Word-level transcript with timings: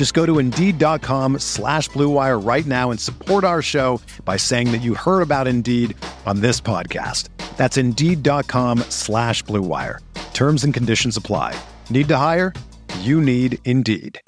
Just 0.00 0.14
go 0.14 0.24
to 0.24 0.38
Indeed.com 0.38 1.40
slash 1.40 1.90
BlueWire 1.90 2.42
right 2.42 2.64
now 2.64 2.90
and 2.90 2.98
support 2.98 3.44
our 3.44 3.60
show 3.60 4.00
by 4.24 4.38
saying 4.38 4.72
that 4.72 4.80
you 4.80 4.94
heard 4.94 5.20
about 5.20 5.46
Indeed 5.46 5.94
on 6.24 6.40
this 6.40 6.58
podcast. 6.58 7.28
That's 7.58 7.76
Indeed.com 7.76 8.78
slash 8.88 9.44
BlueWire. 9.44 9.98
Terms 10.32 10.64
and 10.64 10.72
conditions 10.72 11.18
apply. 11.18 11.54
Need 11.90 12.08
to 12.08 12.16
hire? 12.16 12.54
You 13.00 13.20
need 13.20 13.58
Indeed. 13.66 14.18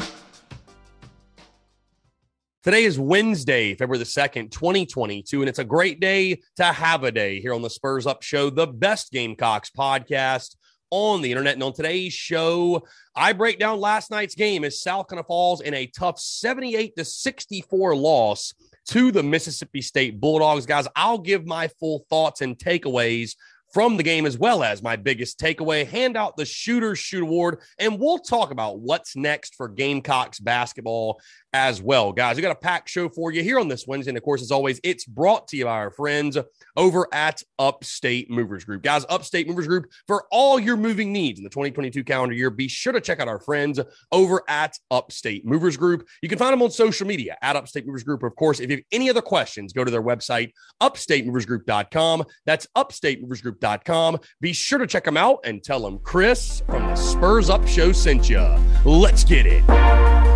Today 2.62 2.84
is 2.84 2.98
Wednesday, 2.98 3.75
February 3.75 3.97
the 3.97 4.05
2nd, 4.05 4.51
2022, 4.51 5.41
and 5.41 5.48
it's 5.48 5.59
a 5.59 5.64
great 5.64 6.01
day 6.01 6.42
to 6.57 6.64
have 6.64 7.03
a 7.03 7.11
day 7.11 7.41
here 7.41 7.55
on 7.55 7.62
the 7.62 7.70
Spurs 7.70 8.07
Up 8.07 8.23
Show, 8.23 8.51
the 8.51 8.67
best 8.67 9.11
Gamecocks 9.11 9.70
podcast 9.70 10.55
on 10.93 11.23
the 11.23 11.33
internet. 11.33 11.55
And 11.55 11.62
on 11.62 11.73
today's 11.73 12.12
show, 12.12 12.87
I 13.17 13.33
break 13.33 13.59
down 13.59 13.81
last 13.81 14.11
night's 14.11 14.35
game 14.35 14.62
as 14.62 14.81
South 14.81 15.09
Carolina 15.09 15.27
falls 15.27 15.62
in 15.62 15.73
a 15.73 15.87
tough 15.87 16.21
78 16.21 16.95
to 16.97 17.05
64 17.05 17.97
loss 17.97 18.53
to 18.89 19.11
the 19.11 19.23
Mississippi 19.23 19.81
State 19.81 20.20
Bulldogs. 20.20 20.67
Guys, 20.67 20.87
I'll 20.95 21.19
give 21.19 21.47
my 21.47 21.69
full 21.69 22.05
thoughts 22.11 22.43
and 22.43 22.59
takeaways 22.59 23.37
from 23.73 23.97
the 23.97 24.03
game 24.03 24.27
as 24.27 24.39
well 24.39 24.62
as 24.62 24.83
my 24.83 24.97
biggest 24.97 25.41
takeaway, 25.41 25.87
hand 25.87 26.17
out 26.17 26.37
the 26.37 26.45
Shooter 26.45 26.95
Shoot 26.95 27.23
Award, 27.23 27.61
and 27.79 27.98
we'll 27.98 28.19
talk 28.19 28.51
about 28.51 28.81
what's 28.81 29.17
next 29.17 29.55
for 29.55 29.69
Gamecocks 29.69 30.39
basketball 30.39 31.20
as 31.55 31.83
well. 31.83 32.12
Guys, 32.12 32.37
we 32.37 32.42
got 32.42 32.53
a 32.53 32.59
packed 32.59 32.89
show 32.89 33.09
for 33.09 33.31
you 33.31 33.42
here 33.42 33.59
on 33.59 33.69
this 33.69 33.87
Wednesday. 33.87 34.11
And 34.11 34.19
of 34.19 34.25
course, 34.25 34.41
as 34.41 34.51
always, 34.51 34.81
it's 34.83 35.05
brought 35.05 35.48
to 35.48 35.56
you 35.56 35.64
by 35.64 35.73
our 35.73 35.91
friends 35.91 36.39
over 36.77 37.06
at 37.12 37.42
Upstate 37.59 38.31
Movers 38.31 38.64
Group. 38.64 38.83
Guys, 38.83 39.05
Upstate 39.09 39.47
Movers 39.47 39.67
Group, 39.67 39.91
for 40.07 40.25
all 40.31 40.59
your 40.59 40.77
moving 40.77 41.12
needs 41.12 41.39
in 41.39 41.45
the 41.45 41.51
2022 41.51 42.05
calendar 42.05 42.34
year, 42.34 42.51
be 42.51 42.69
sure 42.69 42.92
to 42.92 43.01
check 43.01 43.20
out 43.20 43.29
our 43.29 43.41
friends 43.41 43.79
over 44.11 44.42
at 44.48 44.79
Upstate 44.91 45.45
Movers 45.45 45.77
Group. 45.77 46.09
You 46.23 46.29
can 46.29 46.39
find 46.39 46.53
them 46.53 46.62
on 46.62 46.70
social 46.70 47.07
media 47.07 47.36
at 47.42 47.57
Upstate 47.57 47.86
Movers 47.86 48.03
Group. 48.03 48.23
Of 48.23 48.34
course, 48.36 48.61
if 48.61 48.70
you 48.70 48.77
have 48.77 48.84
any 48.91 49.11
other 49.11 49.23
questions, 49.23 49.75
go 49.75 49.84
to 49.84 49.91
their 49.91 50.03
website, 50.03 50.53
upstatemoversgroup.com. 50.83 52.25
That's 52.47 52.67
upstatemoversgroup.com. 52.77 53.61
Be 54.41 54.52
sure 54.52 54.78
to 54.78 54.86
check 54.86 55.05
them 55.05 55.16
out 55.16 55.41
and 55.44 55.62
tell 55.62 55.80
them 55.80 55.98
Chris 56.00 56.62
from 56.66 56.82
the 56.82 56.96
Spurs 56.96 57.48
Up 57.48 57.66
Show 57.66 57.92
sent 57.92 58.28
you. 58.28 58.41
Let's 58.84 59.24
get 59.24 59.46
it. 59.46 60.31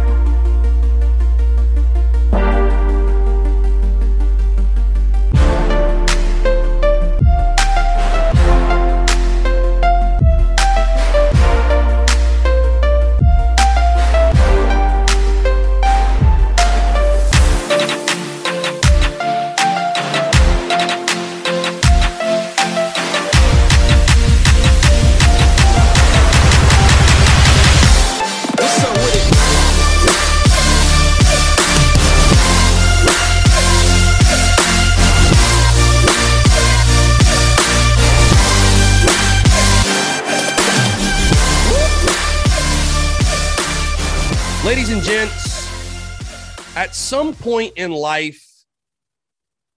At 46.76 46.94
some 46.94 47.34
point 47.34 47.72
in 47.76 47.91
life, 47.91 48.44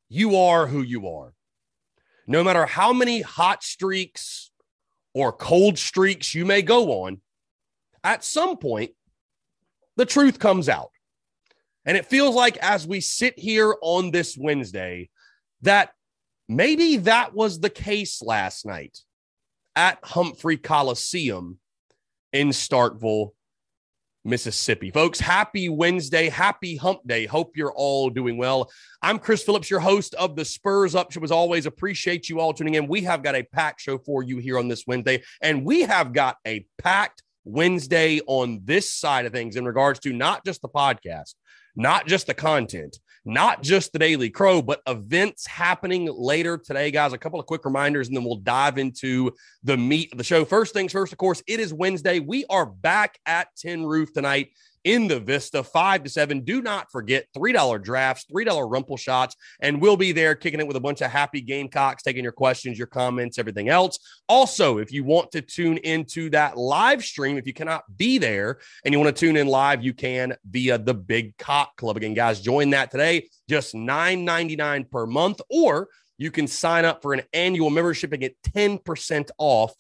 you 0.10 0.36
are 0.36 0.68
who 0.68 0.82
you 0.82 1.08
are. 1.08 1.34
No 2.28 2.44
matter 2.44 2.66
how 2.66 2.92
many 2.92 3.22
hot 3.22 3.64
streaks 3.64 4.52
or 5.14 5.32
cold 5.32 5.80
streaks 5.80 6.36
you 6.36 6.46
may 6.46 6.62
go 6.62 7.04
on, 7.06 7.22
at 8.04 8.24
some 8.24 8.58
point, 8.58 8.92
the 9.96 10.06
truth 10.06 10.40
comes 10.40 10.68
out. 10.68 10.92
And 11.86 11.96
it 11.96 12.06
feels 12.06 12.36
like 12.36 12.58
as 12.58 12.86
we 12.86 13.00
sit 13.00 13.40
here 13.40 13.76
on 13.82 14.12
this 14.12 14.38
Wednesday, 14.38 15.10
that 15.62 15.92
maybe 16.50 16.98
that 16.98 17.34
was 17.34 17.60
the 17.60 17.70
case 17.70 18.22
last 18.22 18.66
night 18.66 19.00
at 19.76 20.00
Humphrey 20.04 20.58
Coliseum 20.58 21.60
in 22.34 22.50
Starkville, 22.50 23.32
Mississippi. 24.30 24.92
Folks, 24.92 25.20
happy 25.20 25.68
Wednesday. 25.70 26.30
Happy 26.30 26.76
hump 26.76 27.00
day. 27.08 27.26
Hope 27.26 27.58
you're 27.58 27.74
all 27.74 28.10
doing 28.10 28.38
well. 28.38 28.70
I'm 29.02 29.20
Chris 29.20 29.44
Phillips, 29.44 29.70
your 29.70 29.80
host 29.80 30.14
of 30.14 30.36
the 30.36 30.46
Spurs 30.46 30.96
Up 30.96 31.12
Show. 31.12 31.24
As 31.24 31.32
always, 31.32 31.66
appreciate 31.66 32.30
you 32.30 32.40
all 32.40 32.54
tuning 32.54 32.76
in. 32.76 32.88
We 32.88 33.02
have 33.02 33.24
got 33.24 33.36
a 33.36 33.44
packed 33.44 33.82
show 33.82 33.98
for 33.98 34.24
you 34.24 34.38
here 34.38 34.60
on 34.60 34.68
this 34.68 34.86
Wednesday, 34.86 35.24
and 35.42 35.66
we 35.66 35.82
have 35.82 36.14
got 36.14 36.38
a 36.46 36.66
packed 36.78 37.24
Wednesday 37.44 38.22
on 38.28 38.62
this 38.64 38.94
side 38.94 39.26
of 39.26 39.34
things 39.34 39.56
in 39.56 39.66
regards 39.66 40.00
to 40.02 40.14
not 40.14 40.46
just 40.46 40.62
the 40.62 40.70
podcast, 40.70 41.34
not 41.76 42.06
just 42.08 42.28
the 42.28 42.34
content, 42.34 43.00
not 43.26 43.62
just 43.64 43.94
the 43.94 44.00
Daily 44.00 44.30
Crow, 44.30 44.62
but 44.62 44.82
events 44.88 45.46
happening 45.46 46.10
later 46.12 46.58
today, 46.58 46.92
guys. 46.92 47.14
A 47.14 47.18
couple 47.18 47.40
of 47.40 47.46
quick 47.46 47.66
reminders, 47.66 48.08
and 48.08 48.18
then 48.18 48.24
we'll 48.24 48.36
dive 48.38 48.78
into 48.78 49.34
the 49.64 49.78
meat 49.78 50.12
of 50.12 50.18
the 50.18 50.24
show. 50.24 50.46
First 50.46 50.74
things 50.74 50.92
first, 50.92 51.12
of 51.12 51.18
course, 51.18 51.44
it 51.48 51.60
is 51.60 51.74
Wednesday. 51.74 52.20
We 52.20 52.46
are 52.50 52.66
back 52.66 53.20
at 53.26 53.48
Tin 53.56 53.86
Roof 53.86 54.14
tonight 54.14 54.50
in 54.84 55.08
the 55.08 55.20
Vista, 55.20 55.64
five 55.64 56.04
to 56.04 56.10
seven. 56.10 56.42
Do 56.42 56.62
not 56.62 56.92
forget 56.92 57.26
$3 57.36 57.84
drafts, 57.84 58.26
$3 58.32 58.72
rumple 58.72 58.98
shots, 58.98 59.36
and 59.60 59.82
we'll 59.82 59.98
be 59.98 60.12
there 60.12 60.36
kicking 60.36 60.60
it 60.60 60.68
with 60.68 60.78
a 60.78 60.82
bunch 60.82 61.02
of 61.02 61.12
happy 61.12 61.42
Gamecocks, 61.42 62.04
taking 62.04 62.24
your 62.24 62.32
questions, 62.34 62.78
your 62.78 62.88
comments, 62.88 63.38
everything 63.38 63.70
else. 63.70 64.00
Also, 64.28 64.78
if 64.78 64.92
you 64.92 65.04
want 65.04 65.32
to 65.32 65.42
tune 65.42 65.78
into 65.78 66.30
that 66.32 66.58
live 66.58 67.04
stream, 67.04 67.38
if 67.38 67.48
you 67.48 67.54
cannot 67.54 67.84
be 67.98 68.18
there 68.18 68.60
and 68.86 68.94
you 68.94 69.00
want 69.00 69.16
to 69.16 69.20
tune 69.20 69.38
in 69.38 69.48
live, 69.48 69.84
you 69.84 69.94
can 69.94 70.36
via 70.50 70.78
the 70.78 70.94
Big 70.94 71.38
Cock 71.38 71.76
Club. 71.78 71.98
Again, 71.98 72.14
guys, 72.14 72.42
join 72.42 72.72
that 72.72 72.92
today, 72.92 73.28
just 73.48 73.74
$9.99 73.74 74.90
per 74.90 75.06
month, 75.06 75.42
or 75.50 75.88
you 76.18 76.32
can 76.32 76.48
sign 76.48 76.86
up 76.86 77.02
for 77.02 77.14
an 77.14 77.22
annual 77.34 77.70
membership 77.70 78.12
and 78.12 78.22
get 78.22 78.36
10% 78.44 79.30
off 79.38 79.74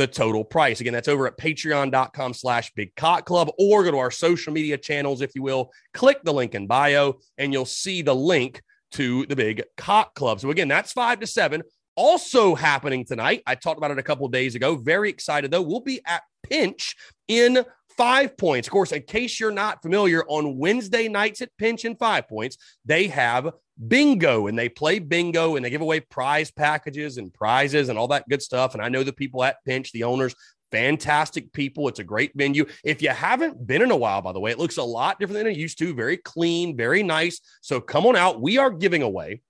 the 0.00 0.06
total 0.06 0.42
price. 0.42 0.80
Again, 0.80 0.94
that's 0.94 1.08
over 1.08 1.26
at 1.26 1.36
patreon.com 1.36 2.32
slash 2.32 2.72
big 2.72 2.96
cock 2.96 3.26
club 3.26 3.50
or 3.58 3.84
go 3.84 3.90
to 3.90 3.98
our 3.98 4.10
social 4.10 4.50
media 4.50 4.78
channels, 4.78 5.20
if 5.20 5.34
you 5.34 5.42
will. 5.42 5.70
Click 5.92 6.22
the 6.24 6.32
link 6.32 6.54
in 6.54 6.66
bio 6.66 7.18
and 7.36 7.52
you'll 7.52 7.66
see 7.66 8.00
the 8.00 8.14
link 8.14 8.62
to 8.92 9.26
the 9.26 9.36
big 9.36 9.62
cock 9.76 10.14
club. 10.14 10.40
So 10.40 10.50
again, 10.50 10.68
that's 10.68 10.92
five 10.92 11.20
to 11.20 11.26
seven. 11.26 11.62
Also 11.96 12.54
happening 12.54 13.04
tonight. 13.04 13.42
I 13.46 13.54
talked 13.56 13.76
about 13.76 13.90
it 13.90 13.98
a 13.98 14.02
couple 14.02 14.26
days 14.28 14.54
ago. 14.54 14.74
Very 14.74 15.10
excited 15.10 15.50
though. 15.50 15.60
We'll 15.60 15.80
be 15.80 16.00
at 16.06 16.22
Pinch 16.48 16.96
in 17.28 17.62
Five 17.96 18.36
Points. 18.36 18.68
Of 18.68 18.72
course, 18.72 18.92
in 18.92 19.02
case 19.02 19.38
you're 19.38 19.50
not 19.50 19.82
familiar, 19.82 20.24
on 20.26 20.58
Wednesday 20.58 21.08
nights 21.08 21.42
at 21.42 21.56
Pinch 21.58 21.84
and 21.84 21.98
Five 21.98 22.28
Points, 22.28 22.56
they 22.84 23.08
have 23.08 23.52
bingo 23.88 24.46
and 24.46 24.58
they 24.58 24.68
play 24.68 24.98
bingo 24.98 25.56
and 25.56 25.64
they 25.64 25.70
give 25.70 25.80
away 25.80 26.00
prize 26.00 26.50
packages 26.50 27.16
and 27.16 27.32
prizes 27.32 27.88
and 27.88 27.98
all 27.98 28.08
that 28.08 28.28
good 28.28 28.42
stuff. 28.42 28.74
And 28.74 28.82
I 28.82 28.88
know 28.88 29.02
the 29.02 29.12
people 29.12 29.42
at 29.42 29.64
Pinch, 29.64 29.92
the 29.92 30.04
owners, 30.04 30.34
fantastic 30.70 31.52
people. 31.52 31.88
It's 31.88 31.98
a 31.98 32.04
great 32.04 32.32
venue. 32.34 32.66
If 32.84 33.02
you 33.02 33.10
haven't 33.10 33.66
been 33.66 33.82
in 33.82 33.90
a 33.90 33.96
while, 33.96 34.22
by 34.22 34.32
the 34.32 34.40
way, 34.40 34.50
it 34.50 34.58
looks 34.58 34.76
a 34.76 34.82
lot 34.82 35.18
different 35.18 35.38
than 35.38 35.52
it 35.52 35.56
used 35.56 35.78
to. 35.78 35.94
Very 35.94 36.16
clean, 36.16 36.76
very 36.76 37.02
nice. 37.02 37.40
So 37.60 37.80
come 37.80 38.06
on 38.06 38.16
out. 38.16 38.40
We 38.40 38.58
are 38.58 38.70
giving 38.70 39.02
away 39.02 39.42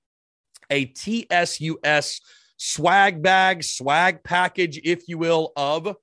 a 0.71 0.87
TSUS 0.87 2.21
swag 2.57 3.23
bag, 3.23 3.65
swag 3.65 4.23
package, 4.23 4.81
if 4.85 5.09
you 5.09 5.19
will, 5.19 5.53
of 5.57 5.97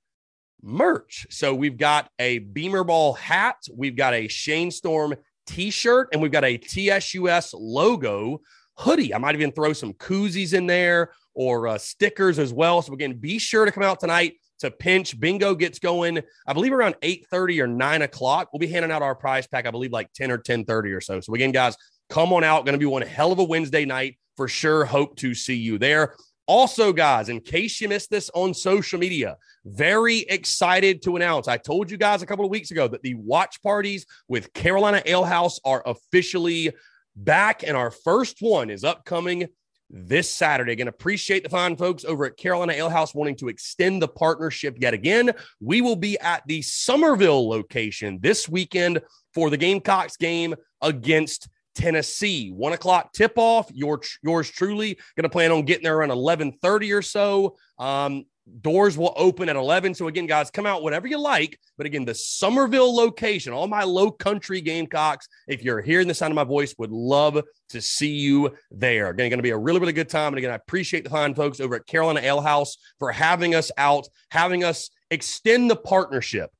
merch. 0.62 1.26
So 1.30 1.54
we've 1.54 1.76
got 1.76 2.10
a 2.18 2.38
Beamer 2.38 2.84
Ball 2.84 3.14
hat, 3.14 3.56
we've 3.72 3.96
got 3.96 4.14
a 4.14 4.28
Shane 4.28 4.70
Storm 4.70 5.14
t 5.46 5.70
shirt, 5.70 6.08
and 6.12 6.20
we've 6.20 6.32
got 6.32 6.44
a 6.44 6.58
TSUS 6.58 7.54
logo 7.58 8.40
hoodie. 8.76 9.14
I 9.14 9.18
might 9.18 9.34
even 9.34 9.52
throw 9.52 9.72
some 9.72 9.92
koozies 9.94 10.54
in 10.54 10.66
there 10.66 11.12
or 11.34 11.68
uh, 11.68 11.78
stickers 11.78 12.38
as 12.38 12.52
well. 12.52 12.82
So 12.82 12.92
again, 12.92 13.14
be 13.14 13.38
sure 13.38 13.64
to 13.64 13.72
come 13.72 13.82
out 13.82 14.00
tonight 14.00 14.34
to 14.60 14.70
pinch. 14.70 15.18
Bingo 15.18 15.54
gets 15.54 15.78
going, 15.78 16.20
I 16.46 16.52
believe 16.52 16.72
around 16.72 16.96
8:30 17.02 17.60
or 17.60 17.66
9 17.66 18.02
o'clock. 18.02 18.50
We'll 18.52 18.60
be 18.60 18.66
handing 18.66 18.90
out 18.90 19.02
our 19.02 19.14
prize 19.14 19.46
pack, 19.46 19.66
I 19.66 19.70
believe 19.70 19.92
like 19.92 20.12
10 20.12 20.30
or 20.30 20.38
10:30 20.38 20.92
or 20.92 21.00
so. 21.00 21.20
So 21.20 21.34
again, 21.34 21.52
guys, 21.52 21.76
come 22.08 22.32
on 22.32 22.44
out. 22.44 22.66
Gonna 22.66 22.78
be 22.78 22.86
one 22.86 23.02
hell 23.02 23.32
of 23.32 23.38
a 23.38 23.44
Wednesday 23.44 23.84
night 23.84 24.18
for 24.36 24.48
sure. 24.48 24.84
Hope 24.84 25.16
to 25.16 25.34
see 25.34 25.56
you 25.56 25.78
there. 25.78 26.14
Also, 26.48 26.94
guys, 26.94 27.28
in 27.28 27.40
case 27.40 27.78
you 27.78 27.90
missed 27.90 28.08
this 28.08 28.30
on 28.32 28.54
social 28.54 28.98
media, 28.98 29.36
very 29.66 30.20
excited 30.20 31.02
to 31.02 31.14
announce. 31.14 31.46
I 31.46 31.58
told 31.58 31.90
you 31.90 31.98
guys 31.98 32.22
a 32.22 32.26
couple 32.26 32.46
of 32.46 32.50
weeks 32.50 32.70
ago 32.70 32.88
that 32.88 33.02
the 33.02 33.14
watch 33.14 33.62
parties 33.62 34.06
with 34.28 34.54
Carolina 34.54 35.02
Ale 35.04 35.24
House 35.24 35.60
are 35.62 35.82
officially 35.84 36.72
back, 37.14 37.64
and 37.64 37.76
our 37.76 37.90
first 37.90 38.38
one 38.40 38.70
is 38.70 38.82
upcoming 38.82 39.48
this 39.90 40.30
Saturday. 40.30 40.72
Again, 40.72 40.88
appreciate 40.88 41.42
the 41.42 41.50
fine 41.50 41.76
folks 41.76 42.06
over 42.06 42.24
at 42.24 42.38
Carolina 42.38 42.72
Ale 42.72 42.88
House 42.88 43.14
wanting 43.14 43.36
to 43.36 43.48
extend 43.48 44.00
the 44.00 44.08
partnership 44.08 44.78
yet 44.80 44.94
again. 44.94 45.32
We 45.60 45.82
will 45.82 45.96
be 45.96 46.18
at 46.18 46.44
the 46.46 46.62
Summerville 46.62 47.46
location 47.46 48.20
this 48.22 48.48
weekend 48.48 49.02
for 49.34 49.50
the 49.50 49.58
Gamecocks 49.58 50.16
game 50.16 50.54
against 50.80 51.48
Tennessee. 51.78 52.50
One 52.50 52.72
o'clock 52.72 53.12
tip 53.12 53.34
off. 53.36 53.70
Your, 53.72 54.00
yours 54.22 54.50
truly 54.50 54.98
going 55.16 55.22
to 55.22 55.28
plan 55.28 55.52
on 55.52 55.62
getting 55.62 55.84
there 55.84 55.96
around 55.96 56.08
1130 56.08 56.92
or 56.92 57.02
so. 57.02 57.56
Um, 57.78 58.24
Doors 58.62 58.96
will 58.96 59.12
open 59.16 59.50
at 59.50 59.56
11. 59.56 59.94
So, 59.94 60.08
again, 60.08 60.26
guys, 60.26 60.50
come 60.50 60.64
out 60.64 60.82
whatever 60.82 61.06
you 61.06 61.18
like. 61.18 61.60
But 61.76 61.86
again, 61.86 62.06
the 62.06 62.14
Summerville 62.14 62.96
location, 62.96 63.52
all 63.52 63.66
my 63.66 63.84
low 63.84 64.10
country 64.10 64.62
Gamecocks, 64.62 65.28
if 65.46 65.62
you're 65.62 65.82
hearing 65.82 66.08
the 66.08 66.14
sound 66.14 66.32
of 66.32 66.36
my 66.36 66.44
voice, 66.44 66.74
would 66.78 66.90
love 66.90 67.42
to 67.68 67.80
see 67.82 68.14
you 68.14 68.56
there. 68.70 69.10
Again, 69.10 69.28
going 69.28 69.38
to 69.38 69.42
be 69.42 69.50
a 69.50 69.58
really, 69.58 69.80
really 69.80 69.92
good 69.92 70.08
time. 70.08 70.28
And 70.28 70.38
again, 70.38 70.50
I 70.50 70.54
appreciate 70.54 71.04
the 71.04 71.10
fine 71.10 71.34
folks 71.34 71.60
over 71.60 71.74
at 71.74 71.86
Carolina 71.86 72.20
Ale 72.20 72.40
House 72.40 72.78
for 72.98 73.12
having 73.12 73.54
us 73.54 73.70
out, 73.76 74.08
having 74.30 74.64
us 74.64 74.88
extend 75.10 75.70
the 75.70 75.76
partnership 75.76 76.50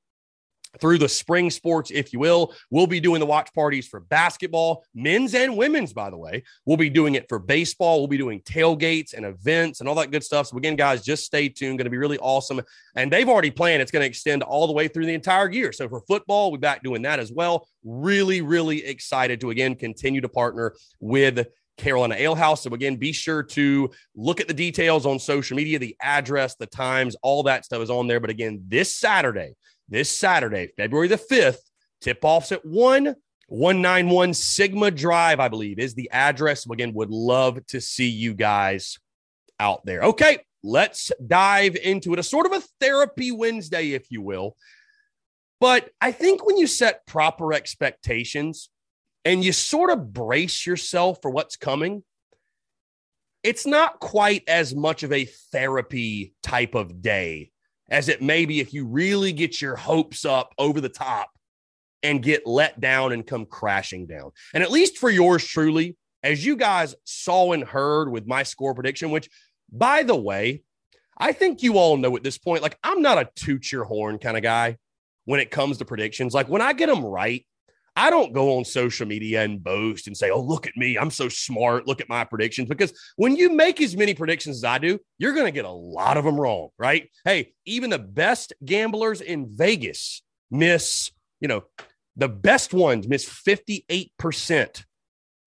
through 0.81 0.99
the 0.99 1.09
spring 1.09 1.51
sports, 1.51 1.91
if 1.91 2.13
you 2.13 2.19
will. 2.19 2.55
We'll 2.71 2.87
be 2.87 3.01
doing 3.01 3.21
the 3.21 3.27
watch 3.27 3.53
parties 3.55 3.87
for 3.87 4.01
basketball, 4.01 4.85
men's 4.95 5.35
and 5.35 5.57
women's, 5.57 5.93
by 5.93 6.11
the 6.11 6.19
way. 6.19 6.45
We'll 6.65 6.77
be 6.77 6.91
doing 6.91 7.15
it 7.15 7.29
for 7.29 7.39
baseball. 7.39 7.99
We'll 7.99 8.09
be 8.09 8.19
doing 8.19 8.41
tailgates 8.43 9.15
and 9.15 9.25
events 9.25 9.81
and 9.81 9.89
all 9.89 9.95
that 9.97 10.11
good 10.11 10.25
stuff. 10.25 10.49
So, 10.49 10.57
again, 10.57 10.77
guys, 10.77 11.03
just 11.03 11.25
stay 11.25 11.49
tuned. 11.49 11.79
Going 11.79 11.85
to 11.87 11.91
be 11.91 11.97
really 11.97 12.19
awesome. 12.19 12.61
And 12.95 13.13
they've 13.13 13.29
already 13.29 13.51
planned 13.51 13.83
it's 13.83 13.91
going 13.91 14.03
to 14.03 14.09
extend 14.09 14.43
all 14.43 14.67
the 14.67 14.73
way 14.73 14.89
through 14.89 15.07
the 15.07 15.15
entire 15.15 15.51
year. 15.51 15.73
So, 15.73 15.89
for 15.89 16.01
football, 16.03 16.51
we'll 16.51 16.59
be 16.59 16.63
back 16.63 16.83
doing 16.83 17.03
that 17.03 17.21
as 17.21 17.33
well. 17.33 17.67
Really, 17.85 18.41
really 18.41 18.85
excited 18.85 19.41
to, 19.41 19.51
again, 19.51 19.75
continue 19.75 20.21
to 20.21 20.29
partner 20.29 20.75
with 21.01 21.47
Carolina 21.79 22.17
Ale 22.19 22.35
House. 22.35 22.63
So, 22.63 22.75
again, 22.75 22.97
be 22.97 23.13
sure 23.13 23.43
to 23.43 23.91
look 24.15 24.41
at 24.41 24.49
the 24.49 24.55
details 24.55 25.07
on 25.07 25.19
social 25.19 25.57
media, 25.57 25.79
the 25.79 25.97
address, 26.03 26.57
the 26.57 26.67
times, 26.67 27.17
all 27.23 27.45
that 27.45 27.65
stuff 27.65 27.81
is 27.83 27.91
on 27.91 28.07
there. 28.09 28.21
But 28.21 28.31
again, 28.31 28.65
this 28.69 28.95
Saturday, 28.95 29.55
this 29.89 30.11
Saturday, 30.11 30.71
February 30.77 31.09
the 31.09 31.17
5th. 31.17 31.59
Tip 32.01 32.19
offs 32.23 32.53
at 32.53 32.65
1. 32.65 33.15
191 33.49 34.35
Sigma 34.35 34.91
Drive, 34.91 35.41
I 35.41 35.49
believe, 35.49 35.79
is 35.79 35.95
the 35.95 36.11
address. 36.11 36.67
Again, 36.71 36.93
would 36.93 37.11
love 37.11 37.65
to 37.69 37.81
see 37.81 38.09
you 38.09 38.35
guys 38.35 38.99
out 39.59 39.87
there. 39.87 40.03
Okay, 40.03 40.41
let's 40.63 41.11
dive 41.27 41.75
into 41.77 42.13
it. 42.13 42.19
A 42.19 42.23
sort 42.23 42.45
of 42.45 42.53
a 42.53 42.63
therapy 42.79 43.33
Wednesday, 43.33 43.93
if 43.93 44.11
you 44.11 44.21
will. 44.21 44.55
But 45.61 45.91
I 46.01 46.13
think 46.13 46.45
when 46.45 46.59
you 46.59 46.67
set 46.67 47.07
proper 47.07 47.55
expectations 47.55 48.69
and 49.25 49.43
you 49.43 49.53
sort 49.53 49.91
of 49.91 50.13
brace 50.13 50.67
yourself 50.67 51.19
for 51.23 51.31
what's 51.31 51.57
coming, 51.57 52.05
it's 53.43 53.67
not 53.67 53.99
quite 53.99 54.45
as 54.47 54.75
much 54.75 55.03
of 55.05 55.13
a 55.13 55.25
therapy 55.53 56.35
type 56.43 56.75
of 56.75 57.01
day 57.01 57.51
as 57.89 58.09
it 58.09 58.23
may 58.23 58.45
be 58.45 58.61
if 58.61 58.73
you 58.73 58.87
really 58.87 59.33
get 59.33 59.61
your 59.61 59.77
hopes 59.77 60.25
up 60.25 60.55
over 60.59 60.81
the 60.81 60.89
top 60.89 61.31
and 62.03 62.23
get 62.23 62.47
let 62.47 62.81
down 62.81 63.13
and 63.13 63.27
come 63.27 63.47
crashing 63.47 64.07
down. 64.07 64.31
And 64.55 64.63
at 64.63 64.71
least 64.71 64.99
for 64.99 65.11
yours 65.11 65.45
truly, 65.45 65.97
as 66.23 66.45
you 66.45 66.57
guys 66.57 66.95
saw 67.05 67.53
and 67.53 67.65
heard 67.65 68.11
with 68.11 68.27
my 68.27 68.43
score 68.43 68.75
prediction, 68.75 69.11
which 69.11 69.29
by 69.71 70.03
the 70.03 70.17
way, 70.17 70.63
I 71.17 71.33
think 71.33 71.63
you 71.63 71.79
all 71.79 71.97
know 71.97 72.17
at 72.17 72.23
this 72.23 72.39
point, 72.39 72.63
like 72.63 72.79
I'm 72.83 73.03
not 73.03 73.19
a 73.19 73.29
toot 73.35 73.73
your 73.73 73.85
horn 73.85 74.19
kind 74.19 74.37
of 74.37 74.43
guy 74.43 74.77
when 75.25 75.41
it 75.41 75.51
comes 75.51 75.79
to 75.79 75.85
predictions. 75.85 76.35
Like 76.35 76.49
when 76.49 76.63
I 76.63 76.73
get 76.73 76.87
them 76.87 77.05
right, 77.05 77.45
I 77.99 78.11
don't 78.11 78.33
go 78.33 78.57
on 78.57 78.65
social 78.65 79.09
media 79.09 79.43
and 79.43 79.63
boast 79.63 80.07
and 80.07 80.17
say, 80.17 80.31
oh, 80.31 80.41
look 80.41 80.69
at 80.69 80.77
me. 80.77 80.97
I'm 80.97 81.11
so 81.11 81.29
smart. 81.29 81.89
Look 81.89 82.01
at 82.01 82.09
my 82.09 82.23
predictions. 82.23 82.69
Because 82.69 82.93
when 83.17 83.35
you 83.35 83.53
make 83.53 83.81
as 83.81 83.97
many 83.97 84.15
predictions 84.15 84.59
as 84.59 84.65
I 84.65 84.79
do, 84.79 85.01
you're 85.19 85.33
going 85.33 85.47
to 85.47 85.51
get 85.51 85.65
a 85.65 85.71
lot 85.71 86.17
of 86.17 86.25
them 86.25 86.41
wrong, 86.41 86.69
right? 86.79 87.11
Hey, 87.25 87.55
even 87.65 87.91
the 87.91 87.99
best 87.99 88.53
gamblers 88.65 89.21
in 89.21 89.49
Vegas 89.51 90.23
miss, 90.49 91.11
you 91.41 91.49
know, 91.49 91.65
the 92.15 92.29
best 92.29 92.73
ones 92.73 93.09
miss 93.09 93.29
58% 93.29 94.85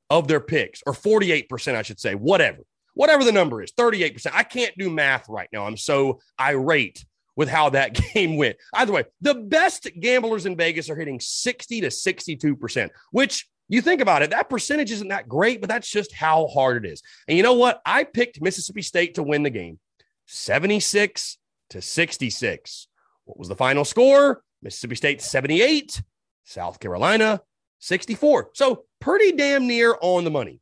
of 0.09 0.27
their 0.27 0.42
picks, 0.42 0.83
or 0.86 0.92
48%, 0.92 1.75
I 1.75 1.83
should 1.83 2.01
say, 2.01 2.15
whatever. 2.15 2.63
Whatever 2.95 3.24
the 3.24 3.31
number 3.31 3.63
is, 3.63 3.71
38%. 3.71 4.30
I 4.33 4.44
can't 4.44 4.77
do 4.77 4.89
math 4.89 5.30
right 5.30 5.48
now. 5.53 5.65
I'm 5.65 5.77
so 5.77 6.19
irate 6.38 7.06
with 7.41 7.49
how 7.49 7.71
that 7.71 7.99
game 8.13 8.38
went. 8.38 8.55
Either 8.75 8.93
way, 8.93 9.03
the 9.19 9.33
best 9.33 9.89
gamblers 9.99 10.45
in 10.45 10.55
Vegas 10.55 10.91
are 10.91 10.95
hitting 10.95 11.19
60 11.19 11.81
to 11.81 11.88
62%, 11.88 12.89
which 13.09 13.49
you 13.67 13.81
think 13.81 13.99
about 13.99 14.21
it, 14.21 14.29
that 14.29 14.47
percentage 14.47 14.91
isn't 14.91 15.07
that 15.07 15.27
great, 15.27 15.59
but 15.59 15.67
that's 15.67 15.89
just 15.89 16.13
how 16.13 16.45
hard 16.45 16.85
it 16.85 16.91
is. 16.91 17.01
And 17.27 17.35
you 17.35 17.41
know 17.41 17.55
what? 17.55 17.81
I 17.83 18.03
picked 18.03 18.43
Mississippi 18.43 18.83
State 18.83 19.15
to 19.15 19.23
win 19.23 19.41
the 19.41 19.49
game 19.49 19.79
76 20.27 21.39
to 21.71 21.81
66. 21.81 22.88
What 23.25 23.39
was 23.39 23.47
the 23.47 23.55
final 23.55 23.83
score? 23.83 24.43
Mississippi 24.61 24.95
State 24.95 25.19
78, 25.19 25.99
South 26.43 26.79
Carolina 26.79 27.41
64. 27.79 28.51
So 28.53 28.83
pretty 28.99 29.31
damn 29.31 29.65
near 29.65 29.97
on 29.99 30.25
the 30.25 30.31
money. 30.31 30.59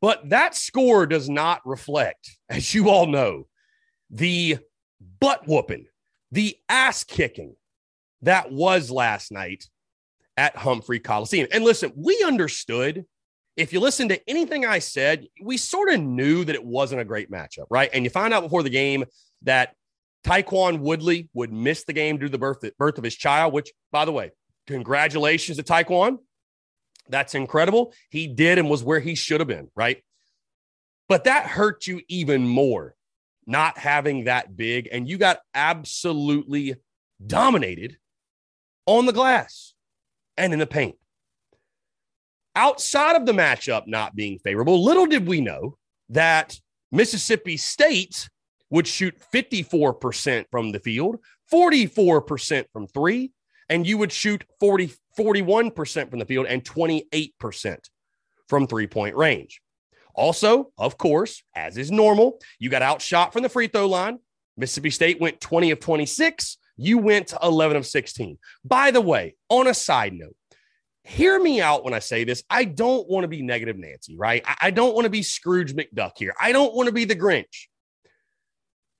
But 0.00 0.28
that 0.28 0.54
score 0.54 1.04
does 1.04 1.28
not 1.28 1.66
reflect, 1.66 2.30
as 2.48 2.72
you 2.72 2.90
all 2.90 3.08
know, 3.08 3.48
the 4.08 4.58
butt 5.20 5.46
whooping, 5.46 5.86
the 6.32 6.56
ass 6.68 7.04
kicking 7.04 7.54
that 8.22 8.50
was 8.50 8.90
last 8.90 9.30
night 9.32 9.64
at 10.36 10.56
Humphrey 10.56 11.00
Coliseum. 11.00 11.48
And 11.52 11.64
listen, 11.64 11.92
we 11.96 12.22
understood. 12.24 13.04
If 13.56 13.72
you 13.72 13.80
listen 13.80 14.08
to 14.08 14.20
anything 14.28 14.66
I 14.66 14.80
said, 14.80 15.26
we 15.42 15.56
sort 15.56 15.90
of 15.90 16.00
knew 16.00 16.44
that 16.44 16.54
it 16.54 16.64
wasn't 16.64 17.00
a 17.00 17.04
great 17.04 17.30
matchup, 17.30 17.66
right? 17.70 17.88
And 17.92 18.04
you 18.04 18.10
find 18.10 18.34
out 18.34 18.42
before 18.42 18.62
the 18.62 18.70
game 18.70 19.04
that 19.42 19.74
Tyquan 20.24 20.80
Woodley 20.80 21.28
would 21.32 21.52
miss 21.52 21.84
the 21.84 21.92
game 21.92 22.18
due 22.18 22.26
to 22.26 22.32
the 22.32 22.38
birth, 22.38 22.58
birth 22.78 22.98
of 22.98 23.04
his 23.04 23.14
child, 23.14 23.54
which, 23.54 23.72
by 23.92 24.04
the 24.04 24.12
way, 24.12 24.32
congratulations 24.66 25.56
to 25.56 25.62
Tyquan. 25.62 26.18
That's 27.08 27.34
incredible. 27.34 27.94
He 28.10 28.26
did 28.26 28.58
and 28.58 28.68
was 28.68 28.82
where 28.82 29.00
he 29.00 29.14
should 29.14 29.40
have 29.40 29.48
been, 29.48 29.70
right? 29.76 30.02
But 31.08 31.24
that 31.24 31.46
hurt 31.46 31.86
you 31.86 32.02
even 32.08 32.46
more 32.46 32.95
not 33.46 33.78
having 33.78 34.24
that 34.24 34.56
big, 34.56 34.88
and 34.90 35.08
you 35.08 35.18
got 35.18 35.38
absolutely 35.54 36.74
dominated 37.24 37.96
on 38.86 39.06
the 39.06 39.12
glass 39.12 39.74
and 40.36 40.52
in 40.52 40.58
the 40.58 40.66
paint. 40.66 40.96
Outside 42.54 43.16
of 43.16 43.26
the 43.26 43.32
matchup 43.32 43.86
not 43.86 44.16
being 44.16 44.38
favorable, 44.38 44.82
little 44.82 45.06
did 45.06 45.26
we 45.26 45.40
know 45.40 45.76
that 46.08 46.58
Mississippi 46.90 47.56
State 47.56 48.28
would 48.70 48.86
shoot 48.86 49.14
54% 49.32 50.46
from 50.50 50.72
the 50.72 50.80
field, 50.80 51.18
44% 51.52 52.64
from 52.72 52.86
three, 52.88 53.32
and 53.68 53.86
you 53.86 53.98
would 53.98 54.12
shoot 54.12 54.44
40, 54.58 54.92
41% 55.18 56.10
from 56.10 56.18
the 56.18 56.24
field 56.24 56.46
and 56.46 56.64
28% 56.64 57.78
from 58.48 58.66
three 58.66 58.86
point 58.86 59.16
range. 59.16 59.60
Also, 60.16 60.72
of 60.78 60.96
course, 60.96 61.42
as 61.54 61.76
is 61.76 61.90
normal, 61.90 62.40
you 62.58 62.70
got 62.70 62.82
outshot 62.82 63.32
from 63.32 63.42
the 63.42 63.48
free 63.48 63.68
throw 63.68 63.86
line. 63.86 64.18
Mississippi 64.56 64.90
State 64.90 65.20
went 65.20 65.40
20 65.40 65.70
of 65.70 65.80
26. 65.80 66.56
You 66.78 66.98
went 66.98 67.34
11 67.42 67.76
of 67.76 67.86
16. 67.86 68.38
By 68.64 68.90
the 68.90 69.00
way, 69.00 69.36
on 69.50 69.66
a 69.66 69.74
side 69.74 70.14
note, 70.14 70.34
hear 71.04 71.38
me 71.38 71.60
out 71.60 71.84
when 71.84 71.94
I 71.94 71.98
say 71.98 72.24
this. 72.24 72.42
I 72.48 72.64
don't 72.64 73.08
want 73.08 73.24
to 73.24 73.28
be 73.28 73.42
negative 73.42 73.76
Nancy, 73.76 74.16
right? 74.16 74.42
I, 74.60 74.70
don't 74.70 74.94
want 74.94 75.04
to 75.04 75.10
be 75.10 75.22
Scrooge 75.22 75.74
McDuck 75.74 76.12
here. 76.16 76.34
I 76.40 76.52
don't 76.52 76.74
want 76.74 76.86
to 76.86 76.92
be 76.92 77.04
the 77.04 77.14
Grinch. 77.14 77.66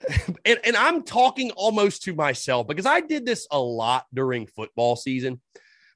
and, 0.44 0.60
and 0.64 0.76
I'm 0.76 1.02
talking 1.02 1.50
almost 1.52 2.02
to 2.02 2.14
myself 2.14 2.66
because 2.66 2.86
I 2.86 3.00
did 3.00 3.24
this 3.24 3.46
a 3.50 3.58
lot 3.58 4.04
during 4.12 4.46
football 4.46 4.96
season. 4.96 5.40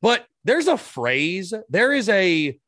But 0.00 0.26
there's 0.44 0.66
a 0.66 0.78
phrase, 0.78 1.52
there 1.68 1.92
is 1.92 2.08
a 2.08 2.58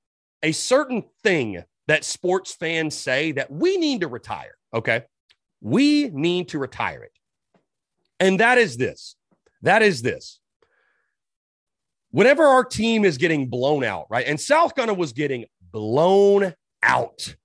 a 0.43 0.53
certain 0.53 1.05
thing 1.23 1.63
that 1.93 2.05
sports 2.05 2.55
fans 2.55 2.97
say 2.97 3.33
that 3.33 3.51
we 3.51 3.77
need 3.77 4.01
to 4.01 4.09
retire. 4.09 4.57
Okay. 4.73 5.03
We 5.61 6.09
need 6.09 6.49
to 6.49 6.59
retire 6.59 7.03
it. 7.03 7.13
And 8.19 8.41
that 8.41 8.57
is 8.57 8.79
this. 8.79 9.15
That 9.61 9.83
is 9.83 10.01
this. 10.01 10.41
Whenever 12.11 12.45
our 12.45 12.65
team 12.65 13.05
is 13.05 13.19
getting 13.19 13.47
blown 13.47 13.85
out, 13.85 14.07
right? 14.09 14.27
And 14.27 14.41
South 14.41 14.75
Carolina 14.75 14.99
was 14.99 15.13
getting 15.13 15.45
blown 15.71 16.55
out. 16.83 17.37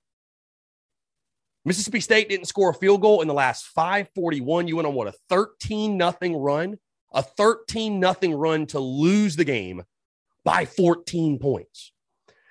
Mississippi 1.66 2.00
State 2.00 2.30
didn't 2.30 2.48
score 2.48 2.70
a 2.70 2.74
field 2.74 3.02
goal 3.02 3.22
in 3.22 3.28
the 3.28 3.34
last 3.34 3.66
541. 3.66 4.70
You 4.70 4.78
went 4.78 4.88
on 4.88 4.94
what 4.94 5.10
a 5.10 5.14
13 5.28 5.98
nothing 5.98 6.38
run, 6.38 6.78
a 7.14 7.22
13 7.22 8.00
nothing 8.00 8.34
run 8.34 8.66
to 8.68 8.80
lose 8.80 9.36
the 9.36 9.44
game 9.44 9.84
by 10.46 10.64
14 10.64 11.38
points. 11.38 11.92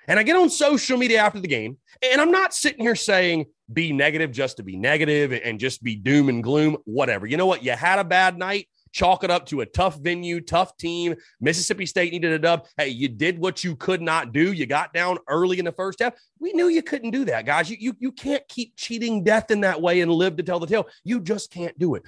And 0.07 0.19
I 0.19 0.23
get 0.23 0.35
on 0.35 0.49
social 0.49 0.97
media 0.97 1.19
after 1.19 1.39
the 1.39 1.47
game, 1.47 1.77
and 2.01 2.21
I'm 2.21 2.31
not 2.31 2.53
sitting 2.53 2.81
here 2.81 2.95
saying 2.95 3.45
be 3.71 3.91
negative 3.91 4.31
just 4.31 4.57
to 4.57 4.63
be 4.63 4.77
negative 4.77 5.33
and 5.33 5.59
just 5.59 5.83
be 5.83 5.95
doom 5.95 6.29
and 6.29 6.41
gloom, 6.41 6.77
whatever. 6.85 7.27
You 7.27 7.37
know 7.37 7.45
what? 7.45 7.63
You 7.63 7.73
had 7.73 7.99
a 7.99 8.03
bad 8.03 8.37
night. 8.37 8.67
Chalk 8.93 9.23
it 9.23 9.29
up 9.29 9.45
to 9.47 9.61
a 9.61 9.65
tough 9.65 9.99
venue, 9.99 10.39
tough 10.39 10.75
team. 10.77 11.15
Mississippi 11.41 11.85
State 11.85 12.13
needed 12.13 12.31
a 12.31 12.39
dub. 12.39 12.67
Hey, 12.77 12.87
you 12.87 13.09
did 13.09 13.37
what 13.37 13.63
you 13.63 13.75
could 13.75 14.01
not 14.01 14.31
do. 14.31 14.53
You 14.53 14.65
got 14.65 14.93
down 14.93 15.17
early 15.27 15.59
in 15.59 15.65
the 15.65 15.73
first 15.73 15.99
half. 15.99 16.13
We 16.39 16.53
knew 16.53 16.69
you 16.69 16.81
couldn't 16.81 17.11
do 17.11 17.25
that, 17.25 17.45
guys. 17.45 17.69
You, 17.69 17.77
you, 17.79 17.95
you 17.99 18.11
can't 18.11 18.47
keep 18.47 18.75
cheating 18.75 19.23
death 19.23 19.51
in 19.51 19.61
that 19.61 19.81
way 19.81 20.01
and 20.01 20.11
live 20.11 20.37
to 20.37 20.43
tell 20.43 20.59
the 20.59 20.67
tale. 20.67 20.87
You 21.03 21.19
just 21.19 21.51
can't 21.51 21.77
do 21.77 21.95
it. 21.95 22.03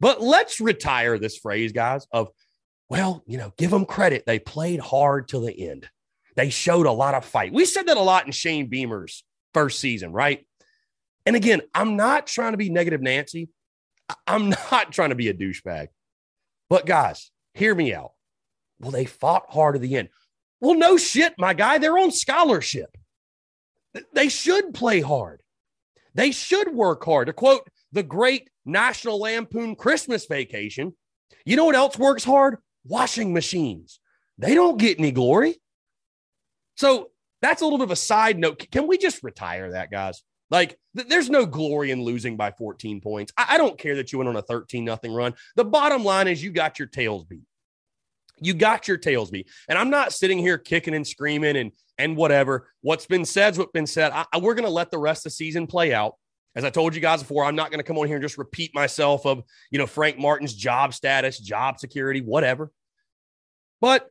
But 0.00 0.20
let's 0.20 0.60
retire 0.60 1.18
this 1.18 1.38
phrase, 1.38 1.72
guys, 1.72 2.06
of, 2.12 2.28
well, 2.90 3.22
you 3.26 3.38
know, 3.38 3.52
give 3.56 3.70
them 3.70 3.86
credit. 3.86 4.24
They 4.26 4.40
played 4.40 4.80
hard 4.80 5.28
till 5.28 5.42
the 5.42 5.68
end. 5.68 5.88
They 6.36 6.50
showed 6.50 6.86
a 6.86 6.92
lot 6.92 7.14
of 7.14 7.24
fight. 7.24 7.52
We 7.52 7.64
said 7.64 7.86
that 7.86 7.96
a 7.96 8.02
lot 8.02 8.26
in 8.26 8.32
Shane 8.32 8.66
Beamer's 8.66 9.24
first 9.52 9.78
season, 9.78 10.12
right? 10.12 10.46
And 11.26 11.36
again, 11.36 11.62
I'm 11.74 11.96
not 11.96 12.26
trying 12.26 12.52
to 12.52 12.58
be 12.58 12.70
negative 12.70 13.00
Nancy. 13.00 13.48
I'm 14.26 14.50
not 14.72 14.92
trying 14.92 15.10
to 15.10 15.14
be 15.14 15.28
a 15.28 15.34
douchebag. 15.34 15.88
But 16.68 16.86
guys, 16.86 17.30
hear 17.54 17.74
me 17.74 17.94
out. 17.94 18.12
Well, 18.80 18.90
they 18.90 19.04
fought 19.04 19.46
hard 19.50 19.76
at 19.76 19.82
the 19.82 19.96
end. 19.96 20.08
Well, 20.60 20.74
no 20.74 20.96
shit, 20.96 21.34
my 21.38 21.54
guy. 21.54 21.78
They're 21.78 21.98
on 21.98 22.10
scholarship. 22.10 22.90
They 24.12 24.28
should 24.28 24.74
play 24.74 25.00
hard. 25.00 25.42
They 26.14 26.32
should 26.32 26.74
work 26.74 27.04
hard. 27.04 27.26
To 27.26 27.32
quote 27.32 27.68
the 27.92 28.02
great 28.02 28.50
National 28.64 29.20
Lampoon 29.20 29.76
Christmas 29.76 30.26
Vacation, 30.26 30.94
you 31.44 31.56
know 31.56 31.64
what 31.64 31.74
else 31.74 31.98
works 31.98 32.24
hard? 32.24 32.58
Washing 32.84 33.32
machines. 33.32 34.00
They 34.38 34.54
don't 34.54 34.78
get 34.78 34.98
any 34.98 35.12
glory. 35.12 35.60
So 36.76 37.10
that's 37.42 37.62
a 37.62 37.64
little 37.64 37.78
bit 37.78 37.84
of 37.84 37.90
a 37.90 37.96
side 37.96 38.38
note. 38.38 38.66
Can 38.70 38.86
we 38.86 38.98
just 38.98 39.22
retire 39.22 39.72
that, 39.72 39.90
guys? 39.90 40.22
Like, 40.50 40.78
th- 40.96 41.08
there's 41.08 41.30
no 41.30 41.46
glory 41.46 41.90
in 41.90 42.02
losing 42.02 42.36
by 42.36 42.52
14 42.52 43.00
points. 43.00 43.32
I, 43.36 43.54
I 43.54 43.58
don't 43.58 43.78
care 43.78 43.96
that 43.96 44.12
you 44.12 44.18
went 44.18 44.28
on 44.28 44.36
a 44.36 44.42
13 44.42 44.84
nothing 44.84 45.12
run. 45.12 45.34
The 45.56 45.64
bottom 45.64 46.04
line 46.04 46.28
is 46.28 46.42
you 46.42 46.50
got 46.50 46.78
your 46.78 46.88
tails 46.88 47.24
beat. 47.24 47.44
You 48.40 48.54
got 48.54 48.88
your 48.88 48.96
tails 48.96 49.30
beat. 49.30 49.48
And 49.68 49.78
I'm 49.78 49.90
not 49.90 50.12
sitting 50.12 50.38
here 50.38 50.58
kicking 50.58 50.94
and 50.94 51.06
screaming 51.06 51.56
and 51.56 51.72
and 51.98 52.16
whatever. 52.16 52.68
What's 52.80 53.06
been 53.06 53.24
said's 53.24 53.58
what's 53.58 53.72
been 53.72 53.86
said. 53.86 54.12
I, 54.12 54.24
I, 54.32 54.38
we're 54.38 54.54
going 54.54 54.64
to 54.64 54.70
let 54.70 54.90
the 54.90 54.98
rest 54.98 55.20
of 55.20 55.24
the 55.24 55.30
season 55.30 55.66
play 55.66 55.94
out. 55.94 56.16
As 56.56 56.64
I 56.64 56.70
told 56.70 56.94
you 56.94 57.00
guys 57.00 57.20
before, 57.20 57.44
I'm 57.44 57.56
not 57.56 57.70
going 57.70 57.80
to 57.80 57.84
come 57.84 57.98
on 57.98 58.06
here 58.06 58.16
and 58.16 58.22
just 58.22 58.38
repeat 58.38 58.72
myself 58.74 59.26
of, 59.26 59.42
you 59.70 59.78
know, 59.78 59.86
Frank 59.86 60.18
Martin's 60.18 60.54
job 60.54 60.94
status, 60.94 61.38
job 61.38 61.78
security, 61.80 62.20
whatever. 62.20 62.70
But 63.80 64.08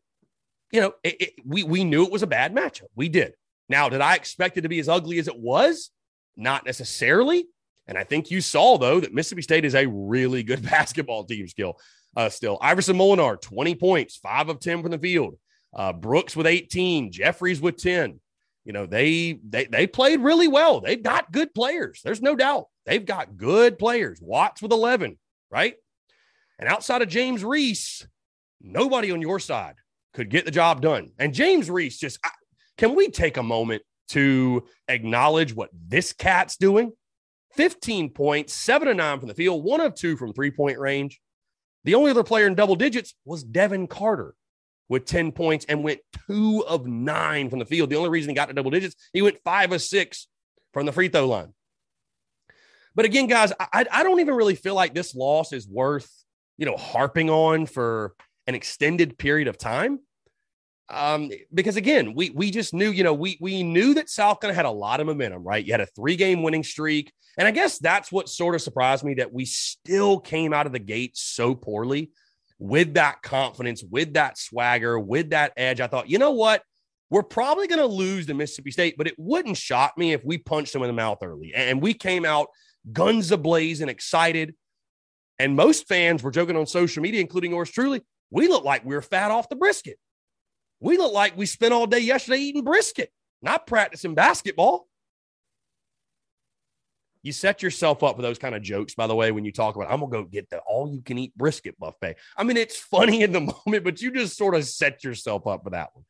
you 0.74 0.82
know, 0.82 0.94
it, 1.04 1.22
it, 1.22 1.34
we 1.46 1.64
we 1.64 1.84
knew 1.84 2.04
it 2.04 2.12
was 2.12 2.24
a 2.24 2.28
bad 2.28 2.54
matchup. 2.54 2.88
We 2.96 3.08
did. 3.08 3.36
Now, 3.70 3.88
did 3.90 4.02
I 4.02 4.16
expect 4.16 4.58
it 4.58 4.62
to 4.62 4.70
be 4.70 4.80
as 4.80 4.90
ugly 4.90 5.20
as 5.20 5.28
it 5.28 5.38
was? 5.38 5.92
Not 6.36 6.66
necessarily. 6.66 7.46
And 7.86 7.98
I 7.98 8.04
think 8.04 8.32
you 8.32 8.42
saw 8.42 8.78
though 8.78 9.00
that 9.00 9.14
Mississippi 9.14 9.44
State 9.44 9.66
is 9.66 9.76
a 9.76 9.86
really 9.88 10.42
good 10.42 10.64
basketball 10.70 11.24
team 11.26 11.48
skill. 11.48 11.78
Uh, 12.18 12.30
still, 12.30 12.58
Iverson 12.60 12.98
Molinar, 12.98 13.40
20 13.40 13.76
points, 13.76 14.18
five 14.18 14.50
of 14.50 14.60
10 14.60 14.82
from 14.82 14.92
the 14.92 15.00
field. 15.00 15.38
Uh, 15.74 15.94
Brooks 15.94 16.36
with 16.36 16.46
18, 16.46 17.12
Jeffries 17.12 17.62
with 17.62 17.78
10. 17.78 18.20
You 18.66 18.74
know, 18.74 18.86
they 18.86 19.40
they 19.48 19.66
they 19.66 19.86
played 19.86 20.22
really 20.22 20.48
well. 20.48 20.82
They've 20.82 21.02
got 21.02 21.32
good 21.32 21.54
players. 21.54 22.02
There's 22.04 22.22
no 22.22 22.36
doubt. 22.36 22.66
They've 22.86 23.06
got 23.06 23.38
good 23.38 23.78
players. 23.78 24.20
Watts 24.22 24.62
with 24.62 24.72
11, 24.72 25.20
right? 25.52 25.76
And 26.58 26.68
outside 26.68 27.02
of 27.02 27.10
James 27.10 27.44
Reese, 27.44 28.08
nobody 28.62 29.12
on 29.12 29.22
your 29.22 29.40
side 29.40 29.76
could 30.14 30.30
get 30.30 30.46
the 30.46 30.52
job 30.52 30.82
done. 30.82 31.12
And 31.18 31.34
James 31.34 31.70
Reese 31.70 31.98
just 31.98 32.20
I, 32.24 32.30
can 32.78 32.96
we 32.96 33.10
take 33.10 33.38
a 33.38 33.44
moment 33.44 33.84
to 34.10 34.66
acknowledge 34.88 35.56
what 35.56 35.70
this 35.74 36.14
cat's 36.14 36.58
doing? 36.58 36.94
15 37.56 38.10
points, 38.10 38.54
seven 38.54 38.88
to 38.88 38.94
nine 38.94 39.20
from 39.20 39.28
the 39.28 39.36
field, 39.36 39.64
one 39.64 39.82
of 39.82 39.94
two 39.94 40.18
from 40.18 40.34
three 40.34 40.52
point 40.52 40.80
range. 40.80 41.22
The 41.84 41.96
only 41.96 42.12
other 42.12 42.24
player 42.24 42.48
in 42.48 42.56
double 42.56 42.76
digits 42.76 43.14
was 43.26 43.44
Devin 43.44 43.88
Carter 43.88 44.36
with 44.90 45.06
10 45.06 45.32
points 45.32 45.66
and 45.68 45.84
went 45.84 46.00
two 46.28 46.64
of 46.68 46.88
nine 46.88 47.50
from 47.50 47.60
the 47.60 47.66
field. 47.66 47.90
The 47.90 47.96
only 47.96 48.10
reason 48.10 48.30
he 48.30 48.36
got 48.36 48.48
to 48.48 48.54
double 48.54 48.72
digits, 48.72 48.96
he 49.12 49.22
went 49.22 49.38
five 49.44 49.72
of 49.72 49.82
six 49.82 50.28
from 50.74 50.86
the 50.86 50.92
free 50.92 51.10
throw 51.10 51.28
line. 51.28 51.54
But 52.96 53.06
again, 53.06 53.28
guys, 53.28 53.52
I, 53.60 53.86
I 53.92 54.04
don't 54.04 54.20
even 54.20 54.36
really 54.36 54.56
feel 54.56 54.76
like 54.76 54.94
this 54.94 55.16
loss 55.16 55.52
is 55.52 55.68
worth, 55.68 56.10
you 56.58 56.66
know, 56.66 56.78
harping 56.78 57.30
on 57.30 57.66
for 57.66 58.16
an 58.48 58.56
extended 58.56 59.18
period 59.18 59.48
of 59.48 59.58
time. 59.58 60.00
Um, 60.90 61.32
because 61.54 61.76
again, 61.76 62.14
we 62.14 62.30
we 62.30 62.52
just 62.52 62.74
knew, 62.74 62.92
you 62.92 63.04
know, 63.04 63.14
we 63.14 63.38
we 63.40 63.64
knew 63.64 63.94
that 63.96 64.10
South 64.10 64.40
Carolina 64.42 64.56
had 64.56 64.66
a 64.66 64.72
lot 64.72 65.00
of 65.00 65.08
momentum, 65.08 65.44
right? 65.44 65.66
You 65.66 65.74
had 65.74 65.82
a 65.82 65.86
three 65.88 66.16
game 66.16 66.44
winning 66.44 66.64
streak, 66.64 67.12
and 67.38 67.48
I 67.48 67.52
guess 67.52 67.80
that's 67.80 68.12
what 68.12 68.30
sort 68.30 68.54
of 68.54 68.62
surprised 68.62 69.04
me 69.04 69.16
that 69.16 69.34
we 69.34 69.46
still 69.46 70.20
came 70.20 70.54
out 70.54 70.66
of 70.66 70.74
the 70.74 70.80
gate 70.80 71.18
so 71.18 71.56
poorly 71.56 72.12
with 72.60 72.94
that 72.94 73.22
confidence, 73.22 73.84
with 73.84 74.14
that 74.14 74.38
swagger, 74.38 75.00
with 75.00 75.32
that 75.32 75.54
edge. 75.58 75.82
I 75.82 75.88
thought, 75.88 76.10
you 76.10 76.18
know 76.18 76.32
what? 76.32 76.64
We're 77.10 77.24
probably 77.24 77.68
going 77.68 77.80
to 77.80 77.86
lose 77.86 78.26
to 78.28 78.34
Mississippi 78.34 78.72
State, 78.72 78.96
but 78.98 79.08
it 79.08 79.16
wouldn't 79.18 79.58
shock 79.58 79.98
me 79.98 80.14
if 80.14 80.24
we 80.26 80.38
punched 80.38 80.74
them 80.74 80.82
in 80.82 80.88
the 80.88 80.94
mouth 80.94 81.20
early. 81.22 81.54
And 81.54 81.82
we 81.82 81.94
came 81.94 82.26
out 82.26 82.48
guns 82.92 83.32
ablaze 83.32 83.82
and 83.82 83.90
excited. 83.90 84.56
And 85.40 85.56
most 85.56 85.88
fans 85.88 86.24
were 86.24 86.32
joking 86.32 86.56
on 86.56 86.66
social 86.66 87.04
media, 87.04 87.22
including 87.22 87.52
yours 87.52 87.70
truly. 87.70 88.02
We 88.34 88.48
look 88.48 88.64
like 88.64 88.84
we 88.84 88.96
are 88.96 89.02
fat 89.02 89.30
off 89.30 89.48
the 89.48 89.56
brisket. 89.56 90.00
We 90.80 90.98
look 90.98 91.14
like 91.14 91.38
we 91.38 91.46
spent 91.46 91.72
all 91.72 91.86
day 91.86 92.00
yesterday 92.00 92.40
eating 92.40 92.64
brisket, 92.64 93.12
not 93.44 93.68
practicing 93.68 94.16
basketball. 94.16 94.88
You 97.22 97.32
set 97.32 97.62
yourself 97.62 98.02
up 98.02 98.16
for 98.16 98.24
those 98.24 98.40
kind 98.40 98.56
of 98.56 98.64
jokes, 98.64 98.96
by 98.96 99.06
the 99.06 99.16
way, 99.16 99.32
when 99.32 99.46
you 99.46 99.52
talk 99.52 99.76
about, 99.76 99.92
I'm 99.92 100.00
going 100.00 100.12
to 100.12 100.18
go 100.18 100.24
get 100.24 100.50
the 100.50 100.58
all 100.68 100.92
you 100.92 101.04
can 101.04 101.20
eat 101.20 101.38
brisket 101.38 101.80
buffet. 101.80 102.16
I 102.36 102.44
mean, 102.44 102.58
it's 102.58 102.76
funny 102.92 103.22
in 103.22 103.34
the 103.34 103.40
moment, 103.40 103.84
but 103.84 104.02
you 104.02 104.12
just 104.12 104.36
sort 104.36 104.56
of 104.56 104.66
set 104.66 105.04
yourself 105.04 105.46
up 105.46 105.64
for 105.64 105.70
that 105.70 105.92
one. 105.94 106.04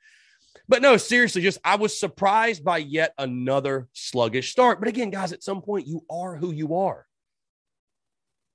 But 0.70 0.82
no, 0.82 0.96
seriously, 0.96 1.42
just 1.42 1.60
I 1.66 1.76
was 1.76 2.00
surprised 2.00 2.64
by 2.64 2.78
yet 2.78 3.14
another 3.18 3.90
sluggish 3.92 4.50
start. 4.50 4.80
But 4.80 4.88
again, 4.88 5.10
guys, 5.10 5.34
at 5.34 5.44
some 5.44 5.62
point, 5.62 5.88
you 5.88 6.06
are 6.10 6.38
who 6.38 6.54
you 6.54 6.76
are. 6.76 7.06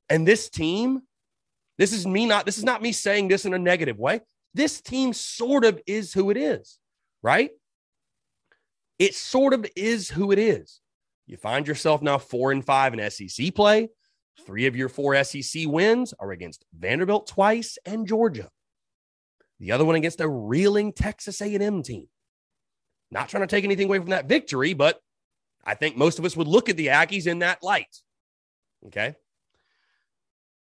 And 0.09 0.27
this 0.27 0.49
team 0.49 1.03
this 1.78 1.92
is 1.92 2.06
me 2.06 2.26
not, 2.26 2.44
this 2.44 2.58
is 2.58 2.64
not 2.64 2.82
me 2.82 2.92
saying 2.92 3.28
this 3.28 3.44
in 3.44 3.54
a 3.54 3.58
negative 3.58 3.99
way. 3.99 4.20
This 4.54 4.80
team 4.80 5.12
sort 5.12 5.64
of 5.64 5.80
is 5.87 6.12
who 6.12 6.30
it 6.30 6.37
is, 6.37 6.78
right? 7.23 7.50
It 8.99 9.14
sort 9.14 9.54
of 9.54 9.64
is 9.76 10.11
who 10.11 10.32
it 10.32 10.38
is. 10.38 10.80
You 11.26 11.37
find 11.37 11.68
yourself 11.68 12.02
now 12.02 12.18
four 12.18 12.52
and 12.52 12.64
five 12.64 12.94
in 12.94 13.11
SEC 13.11 13.54
play. 13.54 13.88
Three 14.47 14.66
of 14.66 14.76
your 14.76 14.88
four 14.88 15.23
SEC 15.23 15.66
wins 15.66 16.14
are 16.18 16.32
against 16.32 16.64
Vanderbilt 16.76 17.26
twice 17.26 17.78
and 17.85 18.06
Georgia. 18.06 18.50
The 19.61 19.73
other 19.73 19.85
one 19.85 19.97
against 19.97 20.20
a 20.20 20.28
reeling 20.28 20.92
Texas 20.92 21.40
A&M 21.40 21.82
team. 21.82 22.08
Not 23.11 23.28
trying 23.28 23.42
to 23.42 23.47
take 23.47 23.64
anything 23.64 23.87
away 23.87 23.99
from 23.99 24.11
that 24.11 24.28
victory, 24.28 24.75
but 24.75 25.00
I 25.64 25.75
think 25.75 25.97
most 25.97 26.18
of 26.18 26.25
us 26.25 26.37
would 26.37 26.49
look 26.49 26.68
at 26.68 26.76
the 26.76 26.88
Aggies 26.88 27.26
in 27.26 27.40
that 27.40 27.62
light. 27.62 27.94
Okay. 28.87 29.14